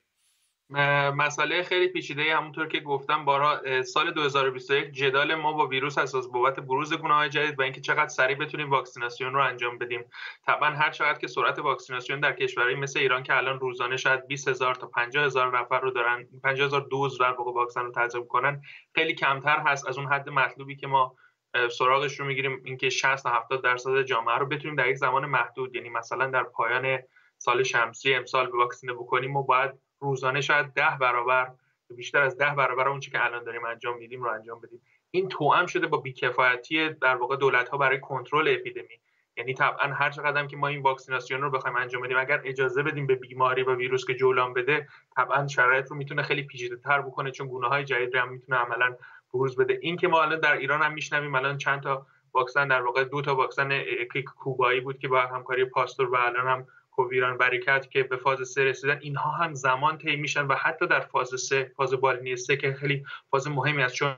مسئله 0.70 1.62
خیلی 1.62 1.88
پیچیده 1.88 2.36
همونطور 2.36 2.68
که 2.68 2.80
گفتم 2.80 3.24
بارا 3.24 3.82
سال 3.82 4.10
2021 4.10 4.90
جدال 4.90 5.34
ما 5.34 5.52
با 5.52 5.66
ویروس 5.66 5.98
اساس 5.98 6.28
بابت 6.28 6.60
بروز 6.60 6.94
گونه 6.94 7.14
های 7.14 7.28
جدید 7.28 7.58
و 7.58 7.62
اینکه 7.62 7.80
چقدر 7.80 8.08
سریع 8.08 8.36
بتونیم 8.36 8.70
واکسیناسیون 8.70 9.34
رو 9.34 9.40
انجام 9.40 9.78
بدیم. 9.78 10.04
طبعا 10.46 10.70
هر 10.70 10.90
چقدر 10.90 11.18
که 11.18 11.26
سرعت 11.26 11.58
واکسیناسیون 11.58 12.20
در 12.20 12.32
کشورهای 12.32 12.74
مثل 12.74 12.98
ایران 12.98 13.22
که 13.22 13.36
الان 13.36 13.60
روزانه 13.60 13.96
شاید 13.96 14.26
20 14.26 14.48
هزار 14.48 14.74
تا 14.74 14.86
50 14.86 15.24
هزار 15.24 15.58
نفر 15.58 15.80
رو 15.80 15.90
دارن 15.90 16.28
50 16.42 16.66
هزار 16.66 16.80
دوز 16.80 17.18
در 17.18 17.32
واقع 17.32 17.52
واکسن 17.52 17.84
رو 17.84 17.92
تزریق 17.92 18.26
کنن 18.26 18.62
خیلی 18.94 19.14
کمتر 19.14 19.58
هست 19.58 19.88
از 19.88 19.98
اون 19.98 20.06
حد 20.06 20.28
مطلوبی 20.28 20.76
که 20.76 20.86
ما 20.86 21.16
سراغش 21.78 22.20
رو 22.20 22.26
می‌گیریم 22.26 22.62
اینکه 22.64 22.90
60 22.90 23.22
تا 23.22 23.30
70 23.30 23.62
درصد 23.62 24.02
جامعه 24.02 24.38
رو 24.38 24.46
بتونیم 24.46 24.76
در 24.76 24.88
یک 24.88 24.96
زمان 24.96 25.26
محدود 25.26 25.74
یعنی 25.74 25.88
مثلا 25.88 26.26
در 26.26 26.42
پایان 26.42 26.98
سال 27.38 27.62
شمسی 27.62 28.14
امسال 28.14 28.46
واکسینه 28.46 28.92
بکنیم 28.92 29.30
ما 29.30 29.42
باید 29.42 29.70
روزانه 30.00 30.40
شاید 30.40 30.66
ده 30.66 30.96
برابر 31.00 31.52
بیشتر 31.96 32.22
از 32.22 32.38
ده 32.38 32.54
برابر 32.54 32.88
اون 32.88 33.00
که 33.00 33.24
الان 33.24 33.44
داریم 33.44 33.64
انجام 33.64 33.98
میدیم 33.98 34.22
رو 34.22 34.30
انجام 34.30 34.60
بدیم. 34.60 34.80
این 35.10 35.28
توأم 35.28 35.66
شده 35.66 35.86
با 35.86 35.98
بیکفایتی 35.98 36.88
در 36.88 37.16
واقع 37.16 37.36
دولت 37.36 37.68
ها 37.68 37.78
برای 37.78 38.00
کنترل 38.00 38.48
اپیدمی. 38.48 39.00
یعنی 39.36 39.54
طبعا 39.54 39.92
هر 39.92 40.10
چقدر 40.10 40.46
که 40.46 40.56
ما 40.56 40.68
این 40.68 40.82
واکسیناسیون 40.82 41.42
رو 41.42 41.50
بخوایم 41.50 41.76
انجام 41.76 42.02
بدیم 42.02 42.18
اگر 42.18 42.40
اجازه 42.44 42.82
بدیم 42.82 43.06
به 43.06 43.14
بیماری 43.14 43.62
و 43.62 43.74
ویروس 43.74 44.04
که 44.06 44.14
جولان 44.14 44.54
بده 44.54 44.88
طبعا 45.16 45.46
شرایط 45.46 45.90
رو 45.90 45.96
می‌تونه 45.96 46.22
خیلی 46.22 46.42
پیچیده 46.42 46.76
تر 46.76 47.00
بکنه 47.02 47.30
چون 47.30 47.46
گونه 47.46 47.68
های 47.68 47.84
جدید 47.84 48.14
هم 48.14 48.28
می‌تونه 48.28 48.58
عملا 48.58 48.96
بروز 49.34 49.56
بده. 49.56 49.78
این 49.82 49.96
که 49.96 50.08
ما 50.08 50.22
الان 50.22 50.40
در 50.40 50.52
ایران 50.52 50.82
هم 50.82 50.92
میشنویم 50.92 51.34
الان 51.34 51.58
چند 51.58 51.82
تا 51.82 52.06
واکسن 52.34 52.68
در 52.68 52.82
واقع 52.82 53.04
دو 53.04 53.22
تا 53.22 53.34
واکسن 53.34 53.82
کوبایی 54.36 54.80
بود 54.80 54.98
که 54.98 55.08
با 55.08 55.20
همکاری 55.20 55.64
پاستور 55.64 56.10
و 56.10 56.14
الان 56.14 56.46
هم 56.46 56.66
کوویران 56.96 57.38
برکت 57.38 57.90
که 57.90 58.02
به 58.02 58.16
فاز 58.16 58.48
سه 58.48 58.64
رسیدن 58.64 58.98
اینها 59.02 59.30
هم 59.30 59.54
زمان 59.54 59.98
طی 59.98 60.16
میشن 60.16 60.46
و 60.46 60.54
حتی 60.54 60.86
در 60.86 61.00
فاز 61.00 61.40
سه 61.40 61.72
فاز 61.76 61.94
بالینی 61.94 62.36
سه 62.36 62.56
که 62.56 62.72
خیلی 62.72 63.04
فاز 63.30 63.48
مهمی 63.48 63.82
است 63.82 63.94
چون 63.94 64.16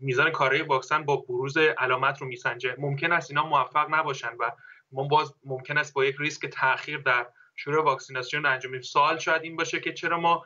میزان 0.00 0.30
کارهای 0.30 0.62
واکسن 0.62 1.04
با 1.04 1.16
بروز 1.16 1.56
علامت 1.56 2.20
رو 2.20 2.26
میسنجه. 2.26 2.74
ممکن 2.78 3.12
است 3.12 3.30
اینا 3.30 3.46
موفق 3.46 3.94
نباشن 3.94 4.30
و 4.38 4.50
ما 4.92 5.04
باز 5.04 5.34
ممکن 5.44 5.78
است 5.78 5.94
با 5.94 6.04
یک 6.04 6.16
ریسک 6.18 6.46
تاخیر 6.46 6.98
در 6.98 7.26
شروع 7.56 7.84
واکسیناسیون 7.84 8.46
انجام 8.46 8.80
سوال 8.80 9.18
شاید 9.18 9.42
این 9.42 9.56
باشه 9.56 9.80
که 9.80 9.92
چرا 9.92 10.20
ما 10.20 10.44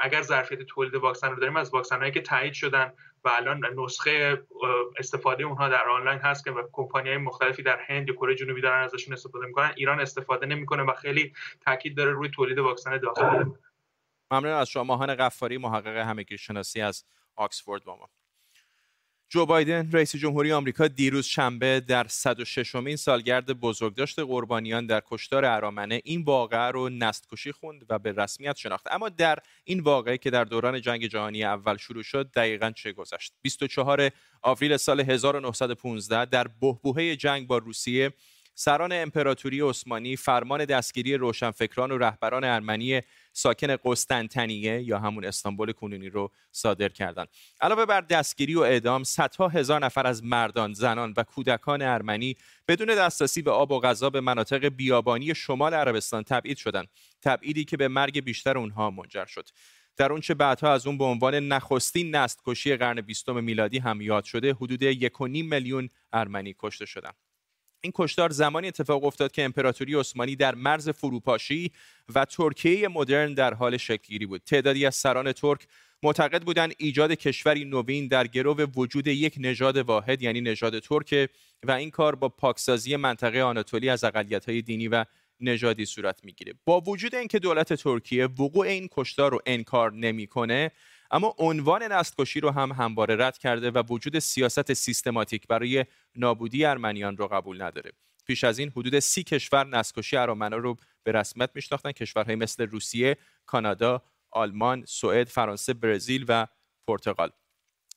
اگر 0.00 0.22
ظرفیت 0.22 0.62
تولید 0.62 0.94
واکسن 0.94 1.30
رو 1.30 1.40
داریم 1.40 1.56
از 1.56 1.74
واکسن 1.74 2.10
که 2.10 2.20
تایید 2.20 2.52
شدن 2.52 2.92
و 3.24 3.28
الان 3.28 3.66
نسخه 3.76 4.42
استفاده 4.98 5.44
اونها 5.44 5.68
در 5.68 5.88
آنلاین 5.88 6.18
هست 6.18 6.44
که 6.44 6.54
کمپانی 6.72 7.08
های 7.08 7.18
مختلفی 7.18 7.62
در 7.62 7.78
هند 7.86 8.08
یا 8.08 8.14
کره 8.14 8.34
جنوبی 8.34 8.60
دارن 8.60 8.84
ازشون 8.84 9.14
استفاده 9.14 9.46
می‌کنن 9.46 9.72
ایران 9.76 10.00
استفاده 10.00 10.46
نمی‌کنه 10.46 10.82
و 10.82 10.94
خیلی 10.94 11.32
تاکید 11.60 11.96
داره 11.96 12.10
روی 12.10 12.28
تولید 12.28 12.58
واکسن 12.58 12.98
داخلی 12.98 13.44
ممنون 14.30 14.52
از 14.52 14.68
شما 14.68 14.84
ماهان 14.84 15.14
غفاری 15.14 15.58
محقق 15.58 15.96
همگیر 15.96 16.38
شناسی 16.38 16.80
از 16.80 17.04
آکسفورد 17.36 17.84
با 17.84 17.96
ما. 17.96 18.08
جو 19.32 19.46
بایدن 19.46 19.90
رئیس 19.92 20.16
جمهوری 20.16 20.52
آمریکا 20.52 20.88
دیروز 20.88 21.26
شنبه 21.26 21.80
در 21.80 22.06
106 22.08 22.74
امین 22.74 22.96
سالگرد 22.96 23.52
بزرگداشت 23.60 24.18
قربانیان 24.18 24.86
در 24.86 25.02
کشتار 25.10 25.44
ارامنه 25.44 26.00
این 26.04 26.22
واقعه 26.22 26.70
رو 26.70 26.88
نستکشی 26.88 27.52
خوند 27.52 27.86
و 27.88 27.98
به 27.98 28.12
رسمیت 28.12 28.56
شناخت. 28.56 28.86
اما 28.90 29.08
در 29.08 29.38
این 29.64 29.80
واقعه 29.80 30.18
که 30.18 30.30
در 30.30 30.44
دوران 30.44 30.80
جنگ 30.80 31.06
جهانی 31.06 31.44
اول 31.44 31.76
شروع 31.76 32.02
شد 32.02 32.30
دقیقا 32.30 32.70
چه 32.70 32.92
گذشت؟ 32.92 33.32
24 33.42 34.10
آوریل 34.42 34.76
سال 34.76 35.00
1915 35.00 36.24
در 36.24 36.48
بهبوهه 36.48 37.16
جنگ 37.16 37.46
با 37.46 37.58
روسیه 37.58 38.12
سران 38.62 38.92
امپراتوری 38.92 39.60
عثمانی 39.60 40.16
فرمان 40.16 40.64
دستگیری 40.64 41.14
روشنفکران 41.14 41.92
و 41.92 41.98
رهبران 41.98 42.44
ارمنی 42.44 43.02
ساکن 43.32 43.76
قسطنطنیه 43.84 44.82
یا 44.82 44.98
همون 44.98 45.24
استانبول 45.24 45.72
کنونی 45.72 46.08
رو 46.08 46.30
صادر 46.52 46.88
کردند 46.88 47.28
علاوه 47.60 47.86
بر 47.86 48.00
دستگیری 48.00 48.54
و 48.54 48.60
اعدام 48.60 49.04
صدها 49.04 49.48
هزار 49.48 49.84
نفر 49.84 50.06
از 50.06 50.24
مردان 50.24 50.72
زنان 50.72 51.14
و 51.16 51.22
کودکان 51.22 51.82
ارمنی 51.82 52.36
بدون 52.68 52.88
دسترسی 52.88 53.42
به 53.42 53.50
آب 53.50 53.72
و 53.72 53.80
غذا 53.80 54.10
به 54.10 54.20
مناطق 54.20 54.68
بیابانی 54.68 55.34
شمال 55.34 55.74
عربستان 55.74 56.22
تبعید 56.22 56.56
شدند. 56.56 56.88
تبعیدی 57.22 57.64
که 57.64 57.76
به 57.76 57.88
مرگ 57.88 58.20
بیشتر 58.24 58.58
اونها 58.58 58.90
منجر 58.90 59.26
شد. 59.26 59.48
در 59.96 60.12
اونچه 60.12 60.34
بعدها 60.34 60.72
از 60.72 60.86
اون 60.86 60.98
به 60.98 61.04
عنوان 61.04 61.34
نخستین 61.34 62.16
نست 62.16 62.40
کشی 62.46 62.76
قرن 62.76 63.00
بیستم 63.00 63.44
میلادی 63.44 63.78
هم 63.78 64.00
یاد 64.00 64.24
شده 64.24 64.52
حدود 64.52 64.82
یک 64.82 65.20
میلیون 65.20 65.90
ارمنی 66.12 66.54
کشته 66.58 66.86
شدند. 66.86 67.29
این 67.80 67.92
کشتار 67.94 68.30
زمانی 68.30 68.68
اتفاق 68.68 69.04
افتاد 69.04 69.32
که 69.32 69.44
امپراتوری 69.44 69.94
عثمانی 69.94 70.36
در 70.36 70.54
مرز 70.54 70.88
فروپاشی 70.88 71.70
و 72.14 72.24
ترکیه 72.24 72.88
مدرن 72.88 73.34
در 73.34 73.54
حال 73.54 73.76
شکلگیری 73.76 74.26
بود. 74.26 74.42
تعدادی 74.46 74.86
از 74.86 74.94
سران 74.94 75.32
ترک 75.32 75.66
معتقد 76.02 76.42
بودند 76.42 76.74
ایجاد 76.78 77.12
کشوری 77.12 77.64
نوین 77.64 78.08
در 78.08 78.26
گرو 78.26 78.54
وجود 78.76 79.06
یک 79.06 79.34
نژاد 79.38 79.76
واحد 79.76 80.22
یعنی 80.22 80.40
نژاد 80.40 80.78
ترک 80.78 81.30
و 81.62 81.70
این 81.72 81.90
کار 81.90 82.14
با 82.14 82.28
پاکسازی 82.28 82.96
منطقه 82.96 83.40
آناتولی 83.40 83.88
از 83.88 84.04
اقلیت‌های 84.04 84.62
دینی 84.62 84.88
و 84.88 85.04
نژادی 85.40 85.84
صورت 85.84 86.24
می‌گیره. 86.24 86.54
با 86.64 86.80
وجود 86.80 87.14
اینکه 87.14 87.38
دولت 87.38 87.74
ترکیه 87.74 88.26
وقوع 88.26 88.66
این 88.66 88.88
کشتار 88.92 89.30
رو 89.30 89.40
انکار 89.46 89.92
نمی‌کنه 89.92 90.70
اما 91.10 91.34
عنوان 91.38 91.82
نستکشی 91.82 92.40
رو 92.40 92.50
هم 92.50 92.72
همواره 92.72 93.16
رد 93.16 93.38
کرده 93.38 93.70
و 93.70 93.82
وجود 93.88 94.18
سیاست 94.18 94.72
سیستماتیک 94.72 95.46
برای 95.46 95.84
نابودی 96.16 96.64
ارمنیان 96.64 97.16
رو 97.16 97.28
قبول 97.28 97.62
نداره. 97.62 97.92
پیش 98.26 98.44
از 98.44 98.58
این 98.58 98.70
حدود 98.76 98.98
سی 98.98 99.22
کشور 99.22 99.66
نستکشی 99.66 100.16
ارامنا 100.16 100.56
رو 100.56 100.76
به 101.02 101.12
رسمیت 101.12 101.50
میشناختن. 101.54 101.92
کشورهای 101.92 102.36
مثل 102.36 102.66
روسیه، 102.66 103.16
کانادا، 103.46 104.02
آلمان، 104.30 104.84
سوئد، 104.86 105.28
فرانسه، 105.28 105.74
برزیل 105.74 106.24
و 106.28 106.46
پرتغال. 106.86 107.30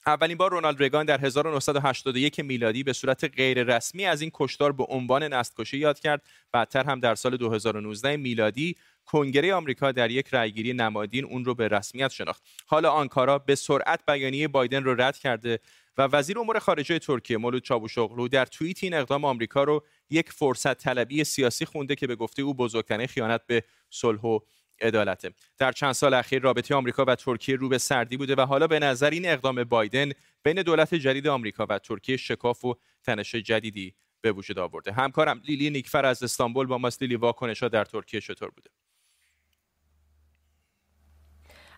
اولین 0.06 0.38
بار 0.38 0.52
رونالد 0.52 0.84
ریگان 0.84 1.06
در 1.06 1.26
1981 1.26 2.39
میلادی 2.39 2.84
به 2.84 2.93
صورت 2.93 3.23
غیر 3.36 3.63
رسمی 3.63 4.06
از 4.06 4.21
این 4.21 4.32
کشتار 4.34 4.71
به 4.71 4.84
عنوان 4.84 5.23
نستکشی 5.23 5.78
یاد 5.78 5.99
کرد. 5.99 6.21
بعدتر 6.52 6.84
هم 6.84 6.99
در 6.99 7.15
سال 7.15 7.38
2019 7.38 8.17
میلادی 8.17 8.78
کنگره 9.05 9.53
آمریکا 9.53 9.91
در 9.91 10.11
یک 10.11 10.27
رأیگیری 10.31 10.73
نمادین 10.73 11.25
اون 11.25 11.45
رو 11.45 11.55
به 11.55 11.67
رسمیت 11.67 12.11
شناخت. 12.11 12.43
حالا 12.65 12.91
آنکارا 12.91 13.39
به 13.39 13.55
سرعت 13.55 13.99
بیانیه 14.07 14.47
بایدن 14.47 14.83
رو 14.83 15.01
رد 15.01 15.17
کرده 15.17 15.59
و 15.97 16.01
وزیر 16.01 16.39
امور 16.39 16.59
خارجه 16.59 16.99
ترکیه 16.99 17.37
مولود 17.37 17.63
چاوشوغلو 17.63 18.27
در 18.27 18.45
توییت 18.45 18.83
این 18.83 18.93
اقدام 18.93 19.25
آمریکا 19.25 19.63
رو 19.63 19.83
یک 20.09 20.31
فرصت 20.31 20.77
طلبی 20.77 21.23
سیاسی 21.23 21.65
خونده 21.65 21.95
که 21.95 22.07
به 22.07 22.15
گفته 22.15 22.41
او 22.41 22.53
بزرگترین 22.53 23.07
خیانت 23.07 23.41
به 23.47 23.63
صلح 23.89 24.21
و 24.21 24.39
عدالته. 24.81 25.31
در 25.57 25.71
چند 25.71 25.91
سال 25.91 26.13
اخیر 26.13 26.41
رابطه 26.41 26.75
آمریکا 26.75 27.05
و 27.07 27.15
ترکیه 27.15 27.55
رو 27.55 27.69
به 27.69 27.77
سردی 27.77 28.17
بوده 28.17 28.35
و 28.35 28.41
حالا 28.41 28.67
به 28.67 28.79
نظر 28.79 29.09
این 29.09 29.29
اقدام 29.29 29.63
بایدن 29.63 30.11
بین 30.43 30.61
دولت 30.61 30.95
جدید 30.95 31.27
آمریکا 31.27 31.65
و 31.69 31.79
ترکیه 31.79 32.17
شکاف 32.17 32.65
و 32.65 32.75
تنش 33.03 33.35
جدیدی 33.35 33.95
به 34.21 34.31
وجود 34.31 34.59
آورده. 34.59 34.91
همکارم 34.91 35.41
لیلی 35.45 35.69
نیکفر 35.69 36.05
از 36.05 36.23
استانبول 36.23 36.67
با 36.67 36.77
ماست. 36.77 37.01
لیلی 37.01 37.15
واکنش 37.15 37.63
ها 37.63 37.69
در 37.69 37.85
ترکیه 37.85 38.21
چطور 38.21 38.49
بوده؟ 38.49 38.69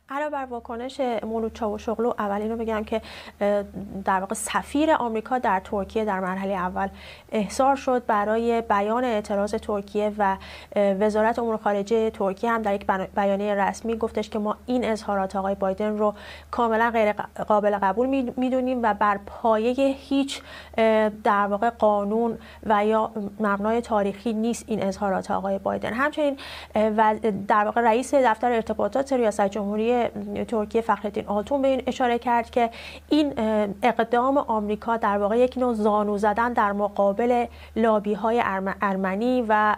علاوه 0.10 0.30
بر 0.30 0.46
واکنش 0.46 1.02
مولود 1.24 1.54
چاوشوغلو 1.54 2.14
اول 2.20 2.42
اینو 2.42 2.58
بگم 2.58 2.84
که 2.84 3.02
در 4.06 4.20
واقع 4.20 4.36
سفیر 4.36 4.92
آمریکا 4.92 5.38
در 5.38 5.60
ترکیه 5.60 6.06
در 6.06 6.20
مرحله 6.20 6.54
اول 6.54 6.88
احضار 7.32 7.76
شد 7.76 8.06
برای 8.06 8.62
بیان 8.62 9.04
اعتراض 9.04 9.56
ترکیه 9.56 10.14
و 10.18 10.38
وزارت 10.76 11.40
امور 11.40 11.58
خارجه 11.58 12.10
ترکیه 12.10 12.52
هم 12.52 12.62
در 12.62 12.74
یک 12.76 12.88
بیانیه 13.16 13.56
رسمی 13.56 13.98
گفتش 13.98 14.30
که 14.30 14.40
ما 14.40 14.58
این 14.66 14.86
اظهارات 14.86 15.36
آقای 15.36 15.56
بایدن 15.56 15.98
رو 15.98 16.14
کاملا 16.52 16.92
غیر 16.92 17.12
قابل 17.48 17.78
قبول 17.78 18.34
می‌دونیم 18.38 18.80
و 18.84 18.94
بر 18.94 19.20
پایه 19.26 19.96
هیچ 20.00 20.42
در 21.24 21.48
واقع 21.48 21.70
قانون 21.70 22.38
و 22.64 22.86
یا 22.86 23.12
مبنای 23.40 23.82
تاریخی 23.82 24.34
نیست 24.34 24.66
این 24.68 24.84
اظهارات 24.84 25.32
آقای 25.32 25.60
بایدن. 25.60 25.94
همچنین 25.94 26.38
در 27.48 27.66
واقع 27.66 27.82
رئیس 27.82 28.14
دفتر 28.14 28.52
ارتباطات 28.52 29.14
ریاست 29.14 29.48
جمهوری 29.48 29.95
ترکیه 30.48 30.82
فخرالدین 30.82 31.28
آلتون 31.28 31.62
به 31.62 31.68
این 31.68 31.84
اشاره 31.88 32.20
کرد 32.20 32.50
که 32.50 32.70
این 33.10 33.34
اقدام 33.84 34.38
آمریکا 34.38 34.98
در 34.98 35.18
واقع 35.18 35.38
یک 35.38 35.58
نوع 35.58 35.74
زانو 35.74 36.18
زدن 36.18 36.54
در 36.54 36.72
مقابل 36.72 37.46
لابی 37.76 38.14
های 38.14 38.42
ارمنی 38.82 39.46
و 39.50 39.76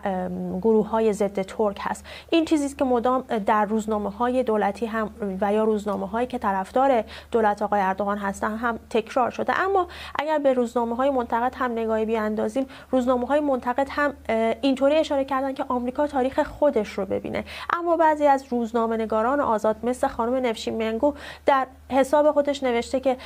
گروه 0.61 0.89
های 0.89 1.13
ضد 1.13 1.41
ترک 1.41 1.77
هست. 1.81 2.05
این 2.29 2.45
چیزی 2.45 2.65
است 2.65 2.77
که 2.77 2.85
مدام 2.85 3.21
در 3.45 3.65
روزنامه 3.65 4.09
های 4.09 4.43
دولتی 4.43 4.85
هم 4.85 5.09
و 5.41 5.53
یا 5.53 5.63
روزنامه 5.63 6.07
هایی 6.07 6.27
که 6.27 6.37
طرفدار 6.37 7.03
دولت 7.31 7.61
آقای 7.61 7.81
اردوغان 7.81 8.17
هستن 8.17 8.55
هم 8.55 8.79
تکرار 8.89 9.29
شده. 9.29 9.59
اما 9.59 9.87
اگر 10.19 10.37
به 10.37 10.53
روزنامه 10.53 10.95
های 10.95 11.09
منتقد 11.09 11.53
هم 11.55 11.71
نگاهی 11.71 12.05
بیاندازیم 12.05 12.65
روزنامه 12.91 13.27
های 13.27 13.39
منتقد 13.39 13.87
هم 13.91 14.13
اینطوری 14.61 14.95
اشاره 14.95 15.25
کردن 15.25 15.53
که 15.53 15.65
آمریکا 15.67 16.07
تاریخ 16.07 16.43
خودش 16.43 16.89
رو 16.89 17.05
ببینه. 17.05 17.43
اما 17.73 17.97
بعضی 17.97 18.25
از 18.25 18.45
روزنامه 18.49 18.97
نگاران 18.97 19.41
آزاد 19.41 19.75
مثل 19.83 20.06
خانم 20.07 20.45
نفشین 20.45 20.77
منگو 20.77 21.13
در 21.45 21.67
حساب 21.89 22.31
خودش 22.31 22.63
نوشته 22.63 22.99
که 22.99 23.17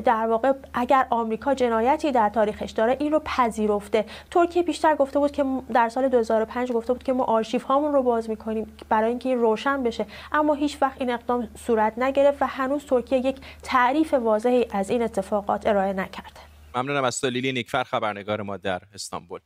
در 0.00 0.26
واقع 0.26 0.52
اگر 0.74 1.06
آمریکا 1.10 1.54
جنایتی 1.54 2.12
در 2.12 2.28
تاریخش 2.28 2.70
داره 2.70 2.96
این 3.00 3.12
رو 3.12 3.22
پذیرفته. 3.24 4.04
ترکیه 4.30 4.62
بیشتر 4.62 4.96
گفته 4.96 5.18
بود 5.18 5.32
که 5.32 5.44
در 5.74 5.88
سال 5.88 6.08
2005 6.08 6.72
گفته 6.72 6.92
بود 6.92 7.02
که 7.02 7.12
ما 7.12 7.24
آرشیف 7.24 7.62
هامون 7.62 7.92
رو 7.92 8.02
باز 8.02 8.30
می‌کنیم 8.30 8.76
برای 8.88 9.08
اینکه 9.08 9.28
این 9.28 9.38
روشن 9.38 9.82
بشه. 9.82 10.06
اما 10.32 10.54
هیچ 10.54 10.78
وقت 10.82 11.00
این 11.00 11.10
اقدام 11.10 11.48
صورت 11.66 11.98
نگرفت 11.98 12.42
و 12.42 12.46
هنوز 12.46 12.86
ترکیه 12.86 13.18
یک 13.18 13.36
تعریف 13.62 14.14
واضحی 14.14 14.66
از 14.70 14.90
این 14.90 15.02
اتفاقات 15.02 15.66
ارائه 15.66 15.92
نکرده. 15.92 16.40
ممنونم 16.74 17.04
از 17.04 17.24
لیلی 17.24 17.52
نیکفر 17.52 17.84
خبرنگار 17.84 18.42
ما 18.42 18.56
در 18.56 18.82
استانبول. 18.94 19.40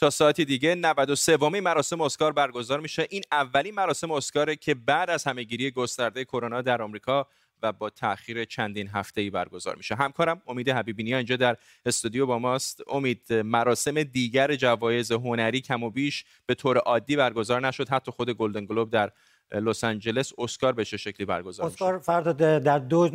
تا 0.00 0.10
ساعتی 0.10 0.44
دیگه 0.44 0.74
93 0.74 1.36
ومی 1.36 1.60
مراسم 1.60 2.00
اسکار 2.00 2.32
برگزار 2.32 2.80
میشه. 2.80 3.06
این 3.10 3.22
اولین 3.32 3.74
مراسم 3.74 4.10
اسکاره 4.10 4.56
که 4.56 4.74
بعد 4.74 5.10
از 5.10 5.24
همهگیری 5.24 5.70
گسترده 5.70 6.24
کرونا 6.24 6.62
در 6.62 6.82
آمریکا 6.82 7.26
و 7.62 7.72
با 7.72 7.90
تاخیر 7.90 8.44
چندین 8.44 8.88
هفته 8.88 9.20
ای 9.20 9.30
برگزار 9.30 9.76
میشه. 9.76 9.94
همکارم 9.94 10.42
امید 10.46 10.68
حبیبینی 10.68 11.14
اینجا 11.14 11.36
در 11.36 11.56
استودیو 11.86 12.26
با 12.26 12.38
ماست. 12.38 12.80
امید 12.88 13.32
مراسم 13.32 14.02
دیگر 14.02 14.54
جوایز 14.54 15.12
هنری 15.12 15.60
کم 15.60 15.82
و 15.82 15.90
بیش 15.90 16.24
به 16.46 16.54
طور 16.54 16.78
عادی 16.78 17.16
برگزار 17.16 17.66
نشد. 17.66 17.88
حتی 17.88 18.10
خود 18.10 18.30
گلدن 18.30 18.64
گلوب 18.64 18.90
در 18.90 19.12
لس 19.52 19.84
آنجلس 19.84 20.32
اسکار 20.38 20.72
به 20.72 20.84
چه 20.84 20.96
شکلی 20.96 21.26
برگزار 21.26 21.66
اسکار 21.66 21.98
فردا 21.98 22.58
در 22.58 22.78
دو 22.78 23.08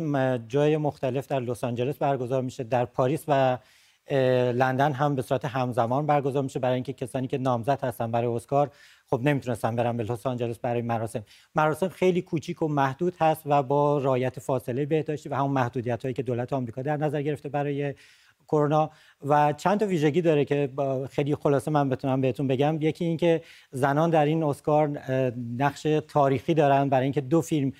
جای 0.48 0.76
مختلف 0.76 1.26
در 1.26 1.40
لس 1.40 1.64
آنجلس 1.64 1.96
برگزار 1.96 2.42
میشه. 2.42 2.64
در 2.64 2.84
پاریس 2.84 3.24
و 3.28 3.58
لندن 4.52 4.92
هم 4.92 5.14
به 5.14 5.22
صورت 5.22 5.44
همزمان 5.44 6.06
برگزار 6.06 6.42
میشه 6.42 6.58
برای 6.58 6.74
اینکه 6.74 6.92
کسانی 6.92 7.26
که 7.26 7.38
نامزد 7.38 7.84
هستن 7.84 8.10
برای 8.10 8.26
اسکار 8.26 8.70
خب 9.10 9.20
نمی‌تونستن 9.22 9.76
برن 9.76 9.96
به 9.96 10.02
لس 10.02 10.26
آنجلس 10.26 10.58
برای 10.58 10.82
مراسم. 10.82 11.24
مراسم 11.54 11.88
خیلی 11.88 12.22
کوچیک 12.22 12.62
و 12.62 12.68
محدود 12.68 13.14
هست 13.20 13.42
و 13.46 13.62
با 13.62 13.98
رعایت 13.98 14.40
فاصله 14.40 14.86
بهداشتی 14.86 15.28
و 15.28 15.34
همون 15.34 15.50
محدودیت 15.50 16.02
هایی 16.02 16.14
که 16.14 16.22
دولت 16.22 16.52
آمریکا 16.52 16.82
در 16.82 16.96
نظر 16.96 17.22
گرفته 17.22 17.48
برای 17.48 17.94
کرونا. 18.48 18.90
و 19.26 19.52
چند 19.52 19.80
تا 19.80 19.86
ویژگی 19.86 20.22
داره 20.22 20.44
که 20.44 20.70
خیلی 21.10 21.34
خلاصه 21.34 21.70
من 21.70 21.88
بتونم 21.88 22.20
بهتون 22.20 22.46
بگم. 22.46 22.78
یکی 22.80 23.04
اینکه 23.04 23.42
زنان 23.70 24.10
در 24.10 24.24
این 24.24 24.42
اسکار 24.42 24.88
نقش 25.58 25.86
تاریخی 26.08 26.54
دارن. 26.54 26.88
برای 26.88 27.04
اینکه 27.04 27.20
دو 27.20 27.40
فیلم 27.40 27.72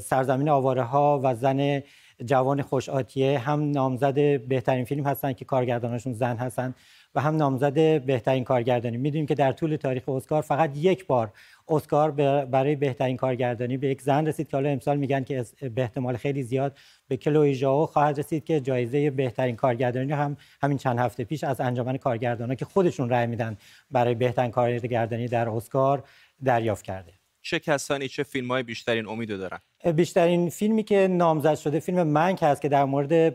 سرزمین 0.00 0.48
آواره 0.48 0.82
ها 0.82 1.20
و 1.24 1.34
زن 1.34 1.82
جوان 2.24 2.62
خوش 2.62 2.88
آتیه 2.88 3.38
هم 3.38 3.70
نامزد 3.70 4.40
بهترین 4.40 4.84
فیلم 4.84 5.06
هستن 5.06 5.32
که 5.32 5.44
کارگردانشون 5.44 6.12
زن 6.12 6.36
هستن 6.36 6.74
و 7.14 7.20
هم 7.20 7.36
نامزد 7.36 8.04
بهترین 8.04 8.44
کارگردانی. 8.44 8.96
می‌دونیم 8.96 9.26
که 9.26 9.34
در 9.34 9.52
طول 9.52 9.76
تاریخ 9.76 10.08
اسکار 10.08 10.42
فقط 10.42 10.76
یک 10.76 11.06
بار 11.06 11.32
اسکار 11.68 12.10
برای 12.44 12.76
بهترین 12.76 13.16
کارگردانی 13.16 13.76
به 13.76 13.88
یک 13.88 14.02
زن 14.02 14.26
رسید 14.26 14.48
که 14.48 14.56
حالا 14.56 14.68
امسال 14.68 14.96
میگن 14.96 15.24
که 15.24 15.44
به 15.74 15.82
احتمال 15.82 16.16
خیلی 16.16 16.42
زیاد 16.42 16.76
به 17.08 17.16
کلوی 17.16 17.54
ژائو 17.54 17.86
خواهد 17.86 18.18
رسید 18.18 18.44
که 18.44 18.60
جایزه 18.60 19.10
بهترین 19.10 19.56
کارگردانی 19.56 20.12
هم 20.12 20.36
همین 20.62 20.78
چند 20.78 20.98
هفته 20.98 21.24
پیش 21.24 21.44
از 21.44 21.60
انجمن 21.60 21.96
کارگردانا 21.96 22.54
که 22.54 22.64
خودشون 22.64 23.10
رأی 23.10 23.26
میدن 23.26 23.56
برای 23.90 24.14
بهترین 24.14 24.50
کارگردانی 24.50 25.28
در 25.28 25.48
اسکار 25.48 26.02
دریافت 26.44 26.84
کرده. 26.84 27.12
چه 27.42 27.58
کسانی 27.58 28.08
چه 28.08 28.22
فیلم 28.22 28.48
های 28.48 28.62
بیشترین 28.62 29.06
امیدو 29.06 29.36
دارن؟ 29.36 29.58
بیشترین 29.96 30.48
فیلمی 30.48 30.82
که 30.82 31.08
نامزد 31.10 31.54
شده 31.54 31.80
فیلم 31.80 32.02
منک 32.02 32.38
هست 32.42 32.62
که 32.62 32.68
در 32.68 32.84
مورد 32.84 33.30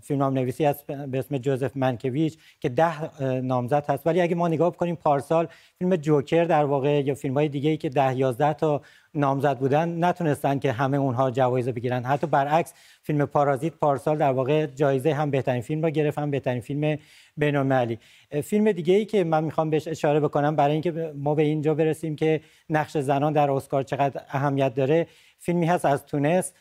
فیلم 0.00 0.20
نام 0.20 0.34
نویسی 0.34 0.64
هست 0.64 0.86
به 0.86 1.18
اسم 1.18 1.38
جوزف 1.38 1.76
منکویچ 1.76 2.38
که 2.60 2.68
ده 2.68 3.22
نامزد 3.40 3.84
هست. 3.88 4.06
ولی 4.06 4.20
اگه 4.20 4.34
ما 4.34 4.48
نگاه 4.48 4.76
کنیم 4.76 4.96
پارسال 4.96 5.48
فیلم 5.78 5.96
جوکر 5.96 6.44
در 6.44 6.64
واقع 6.64 7.00
یا 7.00 7.14
فیلم 7.14 7.34
های 7.34 7.48
دیگه 7.48 7.70
ای 7.70 7.76
که 7.76 7.88
ده 7.88 8.16
یازده 8.16 8.52
تا 8.52 8.80
نامزد 9.14 9.58
بودن 9.58 10.04
نتونستن 10.04 10.58
که 10.58 10.72
همه 10.72 10.96
اونها 10.96 11.30
جوایز 11.30 11.68
بگیرن. 11.68 12.04
حتی 12.04 12.26
برعکس 12.26 12.74
فیلم 13.02 13.26
پارازیت 13.26 13.72
پارسال 13.74 14.18
در 14.18 14.32
واقع 14.32 14.66
جایزه 14.66 15.14
هم 15.14 15.30
بهترین 15.30 15.62
فیلم 15.62 15.82
را 15.82 15.90
گرفت 15.90 16.18
هم 16.18 16.30
بهترین 16.30 16.60
فیلم 16.60 16.98
بین‌المللی. 17.36 17.98
فیلم 18.42 18.72
دیگه 18.72 18.94
ای 18.94 19.04
که 19.04 19.24
من 19.24 19.44
می‌خوام 19.44 19.70
بهش 19.70 19.88
اشاره 19.88 20.20
بکنم 20.20 20.56
برای 20.56 20.72
اینکه 20.72 21.12
ما 21.14 21.34
به 21.34 21.42
اینجا 21.42 21.74
برسیم 21.74 22.16
که 22.16 22.40
نقش 22.70 22.96
زنان 22.96 23.32
در 23.32 23.50
اسکار 23.50 23.82
چقدر 23.82 24.20
اهمیت 24.28 24.74
داره. 24.74 25.06
فیلمی 25.38 25.66
هست 25.66 25.84
از 25.84 26.06
تونس 26.06 26.52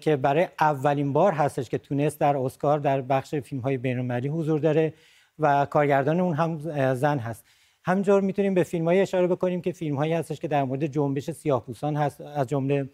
که 0.00 0.16
برای 0.16 0.48
اولین 0.60 1.12
بار 1.12 1.32
هستش 1.32 1.68
که 1.68 1.78
تونس 1.78 2.18
در 2.18 2.36
اسکار 2.36 2.78
در 2.78 3.00
بخش 3.00 3.34
فیلم 3.34 3.62
های 3.62 3.76
بین‌المللی 3.76 4.28
حضور 4.28 4.60
داره 4.60 4.94
و 5.38 5.66
کارگردان 5.66 6.20
اون 6.20 6.34
هم 6.34 6.58
زن 6.94 7.18
هست. 7.18 7.44
همینجور 7.84 8.20
می‌تونیم 8.20 8.54
به 8.54 8.62
فیلم 8.62 8.88
اشاره 8.88 9.26
بکنیم 9.26 9.60
که 9.60 9.72
فیلم 9.72 9.96
هایی 9.96 10.12
هستش 10.12 10.40
که 10.40 10.48
در 10.48 10.64
مورد 10.64 10.86
جنبش 10.86 11.30
سیاه‌پوستان 11.30 11.96
هست 11.96 12.20
از 12.20 12.46
جمله 12.46 12.90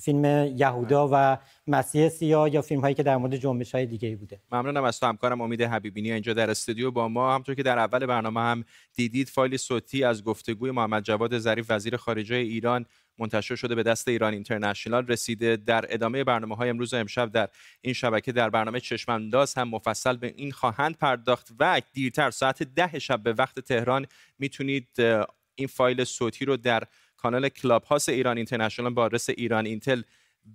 فیلم 0.00 0.24
یهودا 0.56 1.08
و 1.12 1.38
مسیح 1.66 2.08
سیاه 2.08 2.54
یا 2.54 2.62
فیلم 2.62 2.80
هایی 2.80 2.94
که 2.94 3.02
در 3.02 3.16
مورد 3.16 3.36
جنبش 3.36 3.74
های 3.74 3.86
دیگه 3.86 4.16
بوده. 4.16 4.40
ممنونم 4.52 4.84
از 4.84 5.00
تو 5.00 5.06
همکارم 5.06 5.40
امید 5.40 5.62
حبیبینی 5.62 6.12
اینجا 6.12 6.32
در 6.32 6.50
استودیو 6.50 6.90
با 6.90 7.08
ما. 7.08 7.34
همطور 7.34 7.54
که 7.54 7.62
در 7.62 7.78
اول 7.78 8.06
برنامه 8.06 8.40
هم 8.40 8.64
دیدید 8.94 9.28
فایل 9.28 9.56
صوتی 9.56 10.04
از 10.04 10.24
گفتگوی 10.24 10.70
محمد 10.70 11.02
جواد 11.02 11.38
ظریف 11.38 11.66
وزیر 11.70 11.96
خارجه 11.96 12.36
ایران 12.36 12.86
منتشر 13.18 13.54
شده 13.54 13.74
به 13.74 13.82
دست 13.82 14.08
ایران 14.08 14.32
اینترنشنال 14.32 15.06
رسیده. 15.06 15.56
در 15.56 15.84
ادامه 15.88 16.24
برنامه 16.24 16.56
های 16.56 16.68
امروز 16.68 16.94
و 16.94 16.96
امشب 16.96 17.32
در 17.32 17.48
این 17.80 17.94
شبکه 17.94 18.32
در 18.32 18.50
برنامه 18.50 18.80
چشمانداز 18.80 19.54
هم 19.54 19.68
مفصل 19.68 20.16
به 20.16 20.34
این 20.36 20.52
خواهند 20.52 20.98
پرداخت 20.98 21.48
و 21.58 21.82
دیرتر 21.92 22.30
ساعت 22.30 22.62
ده 22.62 22.98
شب 22.98 23.22
به 23.22 23.32
وقت 23.32 23.60
تهران 23.60 24.06
می‌تونید 24.38 24.88
این 25.54 25.68
فایل 25.68 26.04
صوتی 26.04 26.44
رو 26.44 26.56
در 26.56 26.82
کانال 27.16 27.48
کلاب 27.48 27.84
هاوس 27.84 28.08
ایران 28.08 28.36
اینترنشنال 28.36 28.94
با 28.94 29.02
آدرس 29.02 29.30
ایران 29.30 29.66
اینتل 29.66 30.02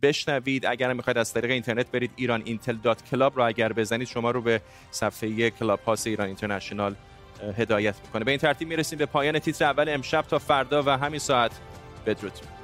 بشنوید. 0.02 0.66
اگر 0.66 0.94
می‌خواید 0.94 1.18
از 1.18 1.34
طریق 1.34 1.52
اینترنت 1.52 1.92
برید 1.92 2.12
ایران 2.16 2.42
اینتل 2.46 2.76
dot 2.76 3.10
club 3.10 3.38
رو 3.38 3.48
اگر 3.48 3.74
بزنید 3.74 4.08
شما 4.08 4.32
رو 4.32 4.42
به 4.42 4.62
صفحه 4.92 5.50
کلاب 5.50 5.80
هاوس 5.80 6.08
ایران 6.08 6.28
اینترنشنال 6.28 6.96
هدایت 7.58 7.96
می‌کنه. 8.06 8.24
به 8.24 8.32
این 8.32 8.40
ترتیب 8.40 8.68
می‌رسیم 8.68 9.00
به 9.00 9.06
پایان 9.06 9.40
تیتر 9.40 9.66
اول 9.66 9.90
امشب. 9.90 10.22
تا 10.22 10.40
فردا 10.40 10.84
و 10.84 10.90
همین 10.90 11.20
ساعت 11.20 11.52
بدرود. 12.06 12.61